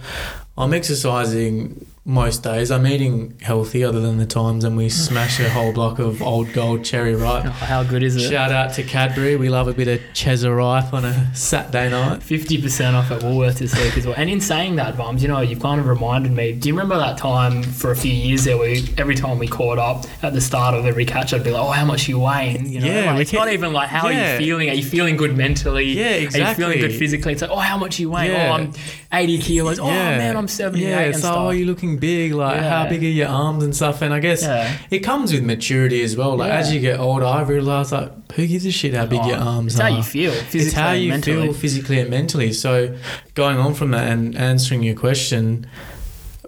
[0.58, 2.72] I'm exercising most days.
[2.72, 6.54] I'm eating healthy other than the times and we smash a whole block of old
[6.54, 7.44] gold cherry Oh, ripe.
[7.52, 8.30] how good is it?
[8.30, 9.36] Shout out to Cadbury.
[9.36, 12.24] We love a bit of Cherry Ripe on a Saturday night.
[12.24, 14.16] Fifty percent off at Woolworths this week as well.
[14.18, 16.54] And in saying that, Vums, you know, you've kind of reminded me.
[16.54, 19.78] Do you remember that time for a few years there, where every time we caught
[19.78, 22.68] up at the start of every catch, I'd be like, "Oh, how much you weighing?"
[22.68, 24.70] You know, Yeah, like, it's not even like how are you feeling.
[24.70, 25.86] Are you feeling good mentally?
[25.86, 26.42] Yeah, exactly.
[26.64, 27.34] Are you feeling good physically?
[27.34, 28.50] It's like, "Oh, how much are you weighing?" Oh, yeah.
[28.50, 28.74] Oh, I'm
[29.12, 29.80] eighty kilos.
[29.80, 31.38] Oh man, I'm seventy eight Yeah, and so oh, stuff.
[31.38, 32.34] are you looking big?
[32.34, 34.02] Like, how big are your arms and stuff?
[34.02, 34.78] And I guess Yeah.
[34.90, 36.36] it comes with maturity as well.
[36.38, 39.38] Like, as you get older, I realised, like, who gives a shit how big your
[39.38, 39.90] Oh, arms It's are?
[39.90, 40.60] how you feel physically.
[40.66, 41.42] it's how and you mentally.
[41.46, 42.54] feel physically and mentally.
[42.54, 42.96] So,
[43.36, 45.68] going on from that and answering your question,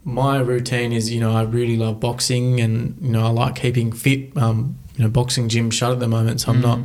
[0.03, 3.91] my routine is, you know, I really love boxing and, you know, I like keeping
[3.91, 4.35] fit.
[4.37, 6.61] Um, you know, boxing gym shut at the moment, so I'm Mm.
[6.61, 6.79] not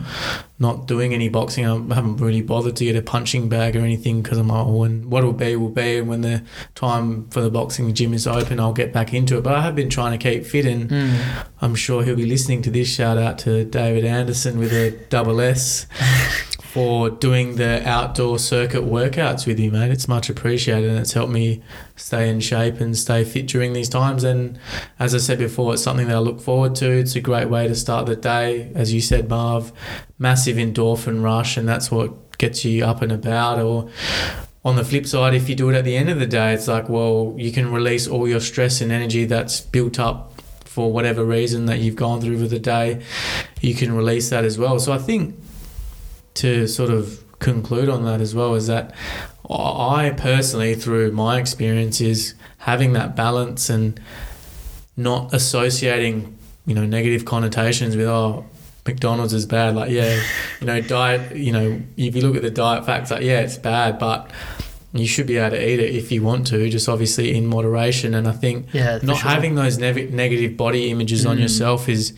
[0.87, 1.64] doing any boxing.
[1.66, 4.77] I haven't really bothered to get a punching bag or anything because I'm like, oh,
[4.77, 5.98] when what will be will be.
[5.98, 6.42] And when the
[6.74, 9.42] time for the boxing gym is open, I'll get back into it.
[9.44, 11.46] But I have been trying to keep fit, and Mm.
[11.61, 12.88] I'm sure he'll be listening to this.
[12.92, 15.87] Shout out to David Anderson with a double S
[16.74, 19.92] for doing the outdoor circuit workouts with you, mate.
[19.92, 21.62] It's much appreciated, and it's helped me
[21.94, 24.24] stay in shape and stay fit during these times.
[24.24, 24.58] And
[24.98, 26.90] as I said before, it's something that I look forward to.
[26.90, 29.70] It's a great way to start the day, as you said, Marv.
[30.18, 33.60] Massive endorphin rush, and that's what gets you up and about.
[33.60, 33.88] Or
[34.64, 36.66] on the flip side, if you do it at the end of the day, it's
[36.66, 40.32] like, well, you can release all your stress and energy that's built up
[40.64, 43.00] for whatever reason that you've gone through for the day.
[43.60, 44.80] You can release that as well.
[44.80, 45.38] So I think
[46.35, 48.94] to sort of conclude on that as well is that
[49.51, 54.01] I personally, through my experience, is having that balance and
[54.97, 58.47] not associating, you know, negative connotations with oh.
[58.87, 59.75] McDonald's is bad.
[59.75, 60.23] Like, yeah,
[60.61, 61.35] you know, diet.
[61.37, 64.31] You know, if you look at the diet facts, like, yeah, it's bad, but
[64.92, 68.12] you should be able to eat it if you want to, just obviously in moderation.
[68.14, 69.31] And I think Yeah, not sure.
[69.31, 71.40] having those nev- negative body images on Mm.
[71.40, 72.12] yourself is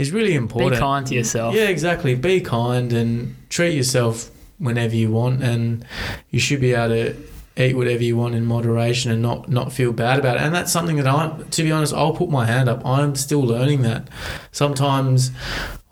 [0.00, 0.72] is really important.
[0.72, 1.54] Be kind to yourself.
[1.54, 2.14] Yeah, exactly.
[2.14, 5.84] Be kind and treat yourself whenever you want, and
[6.30, 7.16] you should be able to
[7.60, 10.42] eat whatever you want in moderation and not not feel bad about it.
[10.42, 12.84] And that's something that I, to be honest, I'll put my hand up.
[12.84, 14.08] I'm still learning that.
[14.52, 15.30] Sometimes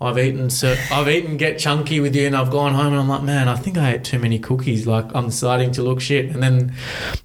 [0.01, 3.09] I've eaten, so I've eaten get chunky with you, and I've gone home and I'm
[3.09, 4.87] like, man, I think I ate too many cookies.
[4.87, 6.73] Like I'm starting to look shit, and then,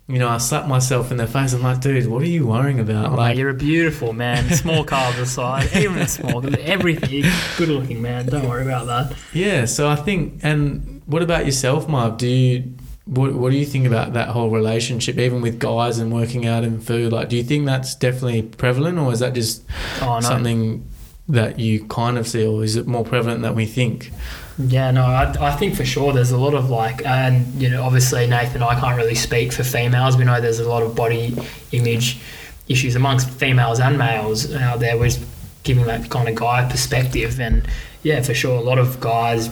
[0.08, 1.52] you know, I slap myself in the face.
[1.52, 3.12] I'm like, dude, what are you worrying about?
[3.12, 4.50] Oh, like, you're a beautiful man.
[4.54, 7.24] Small carbs aside, even small, everything.
[7.56, 8.26] Good looking man.
[8.26, 9.16] Don't worry about that.
[9.32, 12.16] Yeah, so I think, and what about yourself, Marv?
[12.18, 12.73] Do you,
[13.06, 16.64] what, what do you think about that whole relationship, even with guys and working out
[16.64, 17.12] and food?
[17.12, 19.62] Like, do you think that's definitely prevalent, or is that just
[20.00, 20.20] Oh no.
[20.20, 20.88] something
[21.28, 24.10] that you kind of see, or is it more prevalent than we think?
[24.58, 27.82] Yeah, no, I, I think for sure there's a lot of like, and you know,
[27.82, 30.16] obviously Nathan I can't really speak for females.
[30.16, 31.34] We know there's a lot of body
[31.72, 32.20] image
[32.68, 35.22] issues amongst females and males out there was
[35.64, 37.66] giving that kind of guy perspective and
[38.02, 39.50] yeah for sure a lot of guys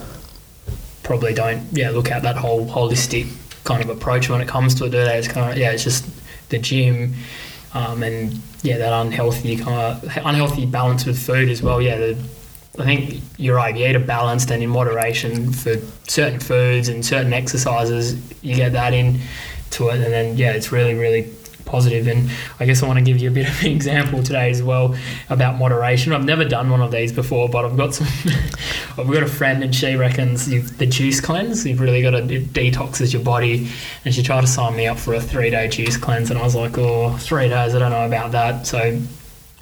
[1.03, 3.27] probably don't yeah look at that whole holistic
[3.63, 5.83] kind of approach when it comes to it do they it's kind of yeah it's
[5.83, 6.05] just
[6.49, 7.13] the gym
[7.73, 12.17] um, and yeah that unhealthy kind of unhealthy balance with food as well yeah the,
[12.79, 13.75] I think you're right.
[13.75, 15.75] You eat a balanced and in moderation for
[16.07, 18.15] certain foods and certain exercises.
[18.41, 19.19] You get that in
[19.71, 21.31] to it, and then yeah, it's really really
[21.65, 22.07] positive.
[22.07, 24.61] And I guess I want to give you a bit of an example today as
[24.61, 24.95] well
[25.29, 26.13] about moderation.
[26.13, 28.07] I've never done one of these before, but I've got some.
[28.97, 30.47] I've got a friend, and she reckons
[30.77, 31.65] the juice cleanse.
[31.65, 33.69] You've really got to it detoxes your body,
[34.05, 36.43] and she tried to sign me up for a three day juice cleanse, and I
[36.43, 37.75] was like, oh, three days.
[37.75, 38.67] I don't know about that.
[38.67, 38.99] So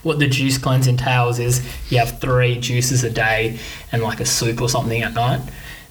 [0.04, 3.60] what the juice cleanse entails is you have three juices a day
[3.92, 5.42] and like a soup or something at night.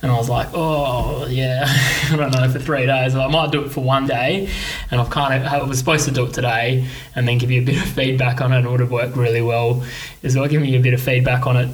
[0.03, 1.65] And I was like, oh yeah,
[2.11, 3.15] I don't know for three days.
[3.15, 4.51] I might do it for one day,
[4.91, 7.61] and I've kind of I was supposed to do it today, and then give you
[7.61, 8.65] a bit of feedback on it.
[8.65, 9.85] It would have worked really well.
[10.23, 11.69] Is well giving you a bit of feedback on it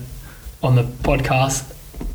[0.62, 1.72] on the podcast.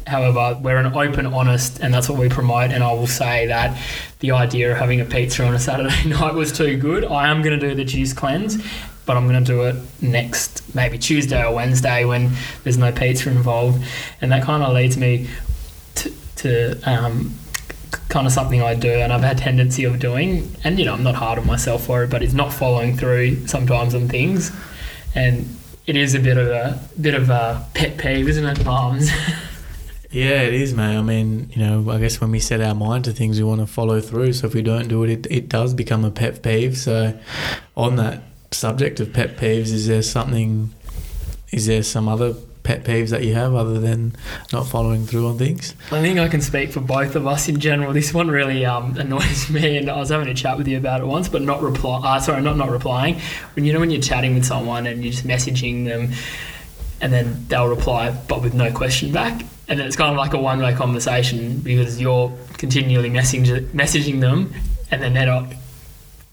[0.07, 2.71] However, we're an open, honest, and that's what we promote.
[2.71, 3.79] And I will say that
[4.19, 7.05] the idea of having a pizza on a Saturday night was too good.
[7.05, 8.61] I am going to do the juice cleanse,
[9.05, 12.31] but I'm going to do it next, maybe Tuesday or Wednesday when
[12.63, 13.83] there's no pizza involved.
[14.19, 15.29] And that kind of leads me
[16.41, 17.35] to, um,
[18.09, 20.53] kind of something I do and I've had a tendency of doing.
[20.63, 23.47] And, you know, I'm not hard on myself for it, but it's not following through
[23.47, 24.51] sometimes on things.
[25.15, 29.09] And it is a bit of a bit of a pet peeve, isn't it, Palms?
[30.13, 30.97] Yeah, it is, mate.
[30.97, 33.61] I mean, you know, I guess when we set our mind to things, we want
[33.61, 34.33] to follow through.
[34.33, 36.77] So if we don't do it, it, it does become a pet peeve.
[36.77, 37.17] So,
[37.77, 38.21] on that
[38.51, 40.73] subject of pet peeves, is there something,
[41.53, 44.15] is there some other pet peeves that you have other than
[44.53, 45.75] not following through on things?
[45.91, 47.93] I think I can speak for both of us in general.
[47.93, 51.01] This one really um, annoys me, and I was having a chat with you about
[51.01, 52.01] it once, but not reply.
[52.03, 53.19] Uh, sorry, not not replying.
[53.55, 56.11] When you know when you're chatting with someone and you're just messaging them,
[57.01, 60.39] and then they'll reply, but with no question back, and it's kind of like a
[60.39, 64.53] one-way conversation because you're continually messaging messaging them,
[64.91, 65.45] and then they're not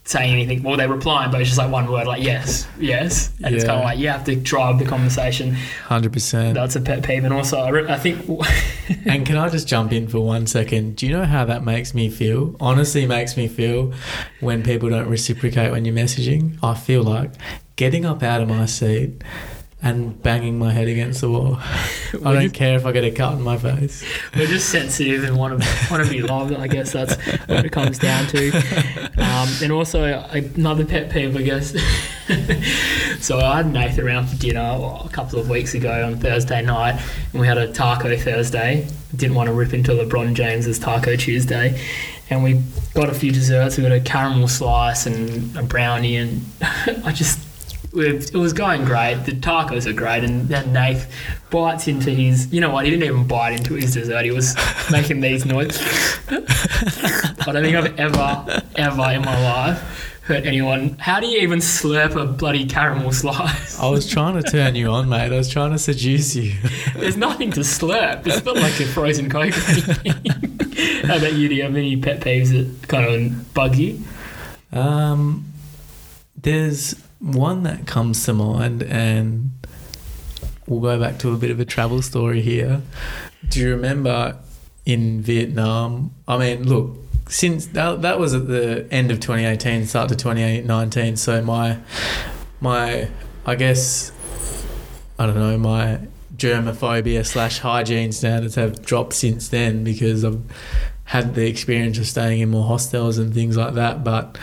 [0.09, 0.63] saying anything.
[0.63, 3.77] Well, they're replying, but it's just like one word, like yes, yes, and it's kind
[3.77, 5.53] of like you have to drive the conversation.
[5.85, 6.55] Hundred percent.
[6.55, 8.27] That's a pet peeve, and also I, re- I think
[9.05, 10.95] And can I just jump in for one second?
[10.95, 12.55] Do you know how that makes me feel?
[12.59, 13.93] Honestly, makes me feel
[14.39, 16.57] when people don't reciprocate when you're messaging.
[16.63, 17.31] I feel like
[17.75, 19.23] getting up out of my seat
[19.81, 21.57] and banging my head against the wall.
[22.25, 24.03] I don't care if I get a cut in my face.
[24.35, 26.53] we're just sensitive and want to want to be loved.
[26.53, 27.15] I guess that's
[27.47, 28.51] what it comes down to.
[29.17, 31.73] Um, and also another pet peeve, I guess.
[33.19, 37.01] so I had Nathan around for dinner a couple of weeks ago on Thursday night,
[37.31, 38.87] and we had a taco Thursday.
[39.15, 41.81] Didn't want to rip into LeBron James's Taco Tuesday,
[42.29, 42.61] and we
[42.93, 43.77] got a few desserts.
[43.77, 46.41] We got a caramel slice and a brownie, and
[47.05, 47.48] I just.
[47.93, 49.25] It was going great.
[49.25, 51.11] The tacos are great, and then Nath
[51.49, 52.51] bites into his.
[52.53, 52.85] You know what?
[52.85, 54.25] He didn't even bite into his dessert.
[54.25, 54.55] He was
[54.91, 56.19] making these noises.
[56.29, 60.95] I don't think I've ever, ever in my life hurt anyone.
[60.99, 63.79] How do you even slurp a bloody caramel slice?
[63.79, 65.33] I was trying to turn you on, mate.
[65.33, 66.53] I was trying to seduce you.
[66.95, 68.27] There's nothing to slurp.
[68.27, 70.09] It's not like a frozen coke or.
[71.07, 71.49] How about you?
[71.49, 74.01] Do you have any pet peeves that kind of bug you?
[74.71, 75.51] Um,
[76.37, 79.51] there's one that comes to mind, and
[80.67, 82.81] we'll go back to a bit of a travel story here.
[83.47, 84.37] Do you remember
[84.85, 86.11] in Vietnam?
[86.27, 86.97] I mean, look,
[87.27, 91.15] since that, that was at the end of 2018, start to 2019.
[91.17, 91.77] So my
[92.61, 93.09] my
[93.45, 94.11] I guess
[95.17, 95.99] I don't know my
[96.35, 100.41] germophobia slash hygiene standards have dropped since then because I've
[101.03, 104.03] had the experience of staying in more hostels and things like that.
[104.03, 104.37] But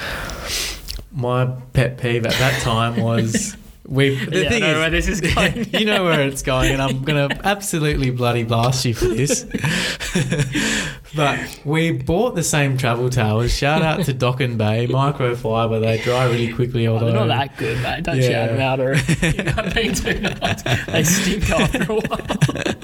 [1.17, 3.57] my pet peeve at that time was
[3.87, 4.17] we.
[4.27, 5.67] The yeah, thing I know is, where this is going.
[5.73, 9.45] you know where it's going, and I'm gonna absolutely bloody blast you for this.
[11.17, 13.53] but we bought the same travel towels.
[13.53, 15.81] Shout out to Dock and Bay microfiber.
[15.81, 16.87] They dry really quickly.
[16.87, 18.03] Oh, Although they're not that good, mate.
[18.05, 18.31] Don't Yeah.
[18.31, 19.95] shout them out or you know what I mean?
[19.95, 20.65] Too much.
[20.87, 22.75] They stink after a while.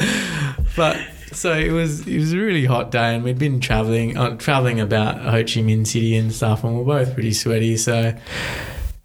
[0.77, 0.99] but
[1.33, 4.81] so it was it was a really hot day and we'd been traveling uh, traveling
[4.81, 7.77] about Ho Chi Minh City and stuff and we're both pretty sweaty.
[7.77, 8.15] So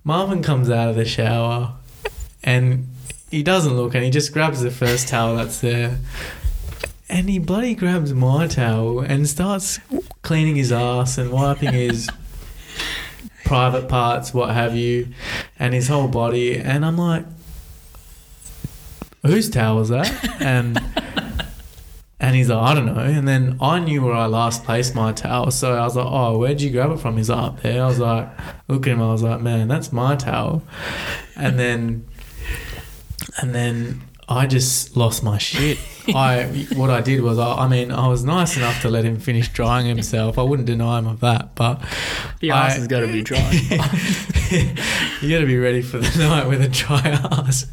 [0.04, 1.74] Marvin comes out of the shower
[2.44, 2.88] and
[3.30, 6.00] he doesn't look and he just grabs the first towel that's there
[7.10, 9.80] and he bloody grabs my towel and starts
[10.22, 12.10] cleaning his ass and wiping his
[13.46, 15.08] private parts what have you
[15.58, 16.58] and his whole body.
[16.58, 17.26] And I'm like
[19.26, 20.42] whose towel is that?
[20.42, 20.78] And
[22.20, 22.96] And he's like, I don't know.
[23.00, 25.52] And then I knew where I last placed my towel.
[25.52, 27.16] So I was like, oh, where'd you grab it from?
[27.18, 27.84] He's like, up there.
[27.84, 28.28] I was like,
[28.68, 29.02] look at him.
[29.04, 30.64] I was like, man, that's my towel.
[31.36, 32.08] And then,
[33.40, 35.78] and then I just lost my shit.
[36.16, 36.46] I
[36.76, 39.50] what I did was I, I mean I was nice enough to let him finish
[39.50, 40.40] drying himself.
[40.40, 41.82] I wouldn't deny him of that, but
[42.40, 43.40] The I- ass has got to be dry.
[45.22, 47.68] you got to be ready for the night with a dry ass.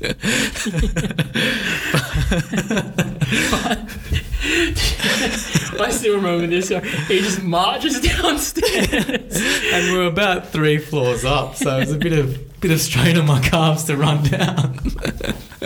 [5.80, 6.68] I still remember this.
[6.68, 9.36] He just marches downstairs.
[9.72, 13.16] and we're about three floors up, so it was a bit of bit of strain
[13.18, 14.78] on my calves to run down.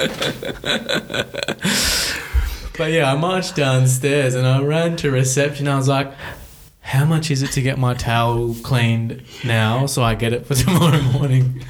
[2.78, 5.68] but yeah, I marched downstairs and I ran to reception.
[5.68, 6.10] I was like,
[6.80, 10.54] "How much is it to get my towel cleaned now, so I get it for
[10.54, 11.62] tomorrow morning?"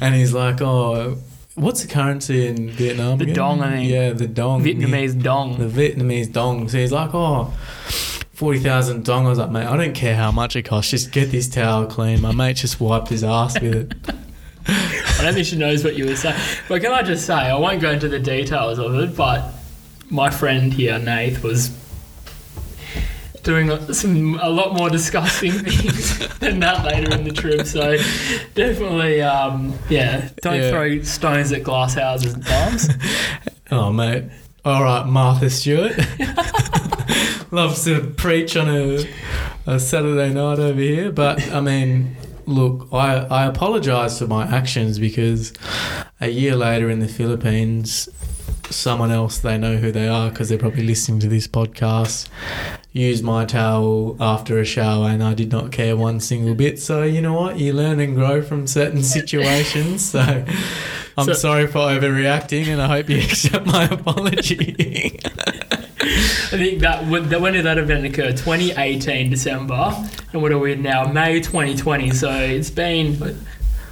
[0.00, 1.18] And he's like, "Oh."
[1.60, 3.18] What's the currency in Vietnam?
[3.18, 3.34] The again?
[3.34, 3.88] dong, I mean.
[3.88, 4.62] Yeah, the dong.
[4.62, 5.58] Vietnamese dong.
[5.58, 6.68] The Vietnamese dong.
[6.68, 7.52] So he's like, oh,
[8.32, 9.26] 40,000 dong.
[9.26, 10.90] I was like, mate, I don't care how much it costs.
[10.90, 12.20] Just get this towel clean.
[12.20, 13.94] My mate just wiped his ass with it.
[14.68, 16.40] I don't think she knows what you were saying.
[16.68, 19.52] But can I just say, I won't go into the details of it, but
[20.10, 21.70] my friend here, Nath, was
[23.42, 27.66] doing a- some a lot more disgusting things than that later in the trip.
[27.66, 27.96] So
[28.54, 30.70] definitely, um, yeah, don't Yeah.
[30.70, 32.88] throw stones at glass houses and bombs.
[33.70, 34.24] Oh, mate.
[34.64, 35.92] All right, Martha Stewart.
[37.50, 39.06] Loves to preach on a,
[39.66, 41.10] a Saturday night over here.
[41.12, 42.16] But, I mean,
[42.46, 45.52] look, I, I apologise for my actions because
[46.20, 48.08] a year later in the Philippines,
[48.70, 52.28] someone else, they know who they are because they're probably listening to this podcast,
[52.98, 56.80] used my towel after a shower and I did not care one single bit.
[56.80, 57.58] So, you know what?
[57.58, 60.04] You learn and grow from certain situations.
[60.10, 60.44] So,
[61.16, 65.18] I'm So- sorry for overreacting and I hope you accept my apology.
[66.50, 68.30] I think that that when did that event occur?
[68.30, 69.92] 2018 December,
[70.32, 71.04] and what are we now?
[71.04, 72.10] May 2020.
[72.12, 73.44] So it's been.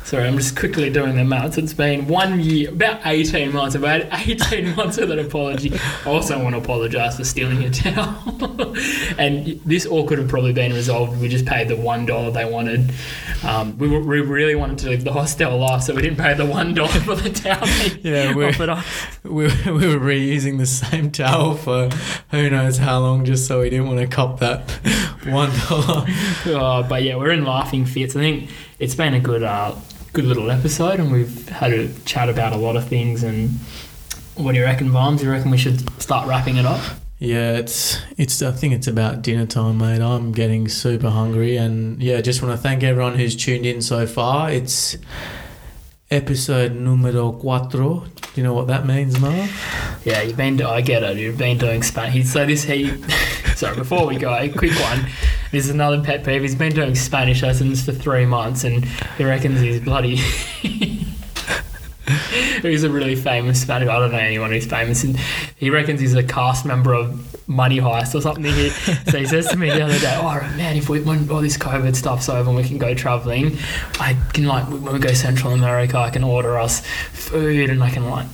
[0.07, 1.59] Sorry, I'm just quickly doing the maths.
[1.59, 3.75] It's been one year, about 18 months.
[3.75, 5.73] About 18 months of that apology.
[6.05, 8.77] I also want to apologise for stealing your towel.
[9.19, 11.21] and this all could have probably been resolved.
[11.21, 12.93] We just paid the one dollar they wanted.
[13.45, 16.35] Um, we, were, we really wanted to live the hostel life, so we didn't pay
[16.35, 17.67] the one dollar for the towel.
[18.03, 18.87] Yeah, we're- offered us.
[19.25, 21.89] we, were- we were reusing the same towel for
[22.31, 24.71] who knows how long just so we didn't want to cop that
[25.25, 26.05] one dollar.
[26.47, 28.15] Oh, but yeah, we're in laughing fits.
[28.15, 29.75] I think it's been a good, uh,
[30.17, 33.23] good little episode, and we've had a chat about a lot of things.
[33.23, 33.51] And
[34.35, 35.23] what do you reckon, Vines?
[35.23, 36.81] You reckon we should start wrapping it up?
[37.19, 38.41] Yeah, it's it's.
[38.41, 40.01] I think it's about dinner time, mate.
[40.01, 44.07] I'm getting super hungry, and yeah, just want to thank everyone who's tuned in so
[44.07, 44.51] far.
[44.51, 44.97] It's
[46.11, 48.07] episode numero cuatro.
[48.07, 50.01] Do you know what that means, Marv?
[50.07, 50.63] Yeah, you've been.
[50.63, 51.19] I get it.
[51.19, 52.29] You've been doing Spanish.
[52.29, 53.03] So this he.
[53.55, 55.11] sorry, before we go, a quick one.
[55.53, 56.43] This is another pet peeve.
[56.43, 58.85] He's been doing Spanish lessons for three months, and
[59.17, 60.17] he reckons he's bloody.
[62.63, 63.89] he's a really famous Spanish.
[63.89, 65.19] I don't know anyone who's famous, and
[65.57, 68.45] he reckons he's a cast member of Money Heist or something.
[68.45, 71.41] He, so he says to me the other day, "Oh man, if we when all
[71.41, 73.57] this COVID stuff's over and we can go traveling,
[74.01, 77.91] I can like when we go Central America, I can order us food and I
[77.91, 78.27] can like."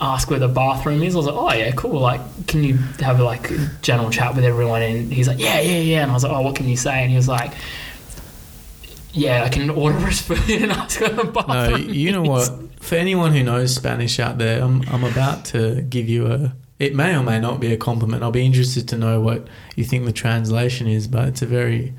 [0.00, 1.14] Ask where the bathroom is.
[1.14, 2.00] I was like, oh yeah, cool.
[2.00, 4.82] Like, can you have like a general chat with everyone?
[4.82, 6.02] And he's like, yeah, yeah, yeah.
[6.02, 7.02] And I was like, oh, what can you say?
[7.02, 7.52] And he was like,
[9.12, 12.82] yeah, I can order us food and ask where the No, you know is." what?
[12.82, 16.52] For anyone who knows Spanish out there, I'm I'm about to give you a.
[16.78, 18.22] It may or may not be a compliment.
[18.22, 21.92] I'll be interested to know what you think the translation is, but it's a very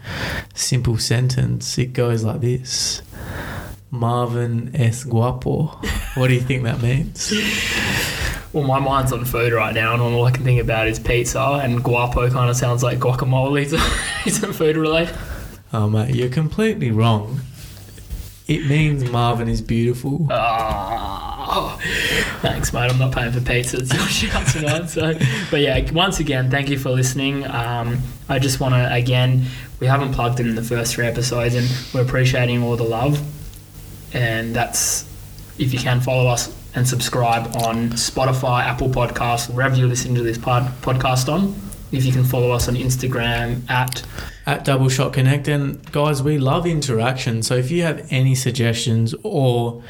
[0.54, 1.78] simple sentence.
[1.78, 3.02] It goes like this.
[3.92, 5.80] Marvin es guapo.
[6.16, 7.34] What do you think that means?
[8.54, 11.40] Well, my mind's on food right now, and all I can think about is pizza.
[11.40, 13.62] And guapo kind of sounds like guacamole.
[14.26, 15.16] Isn't food related?
[15.72, 17.42] Oh mate, you're completely wrong.
[18.48, 20.26] It means Marvin is beautiful.
[20.32, 21.80] Oh,
[22.42, 22.90] thanks, mate.
[22.92, 23.78] I'm not paying for pizza.
[23.78, 24.90] It's your shout tonight.
[24.90, 25.14] So,
[25.52, 27.46] but yeah, once again, thank you for listening.
[27.46, 29.46] Um, I just want to again,
[29.80, 33.22] we haven't plugged in the first three episodes, and we're appreciating all the love.
[34.14, 35.06] And that's
[35.58, 40.24] if you can follow us and subscribe on Spotify, Apple Podcasts, wherever you're listening to
[40.24, 41.56] this pod, podcast on.
[41.92, 44.04] If you can follow us on Instagram at
[44.46, 45.48] at Double Shot Connect.
[45.48, 47.44] And guys, we love interaction.
[47.44, 49.84] So if you have any suggestions or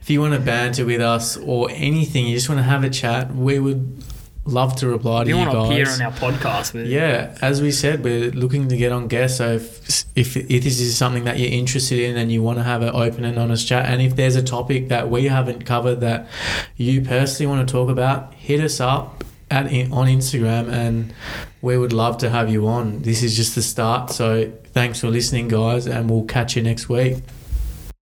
[0.00, 2.90] if you want to banter with us or anything, you just want to have a
[2.90, 4.02] chat, we would
[4.44, 5.52] love to reply if to you guys.
[5.52, 8.76] you, want to appear on our podcast with yeah, as we said, we're looking to
[8.76, 9.38] get on guests.
[9.38, 12.64] So if, if if this is something that you're interested in and you want to
[12.64, 16.00] have an open and honest chat, and if there's a topic that we haven't covered
[16.00, 16.28] that
[16.76, 19.24] you personally want to talk about, hit us up.
[19.50, 21.12] at on Instagram, and
[21.60, 23.02] we would love to have you on.
[23.02, 24.10] This is just the start.
[24.10, 27.18] So thanks for listening, guys, and we'll catch you next week.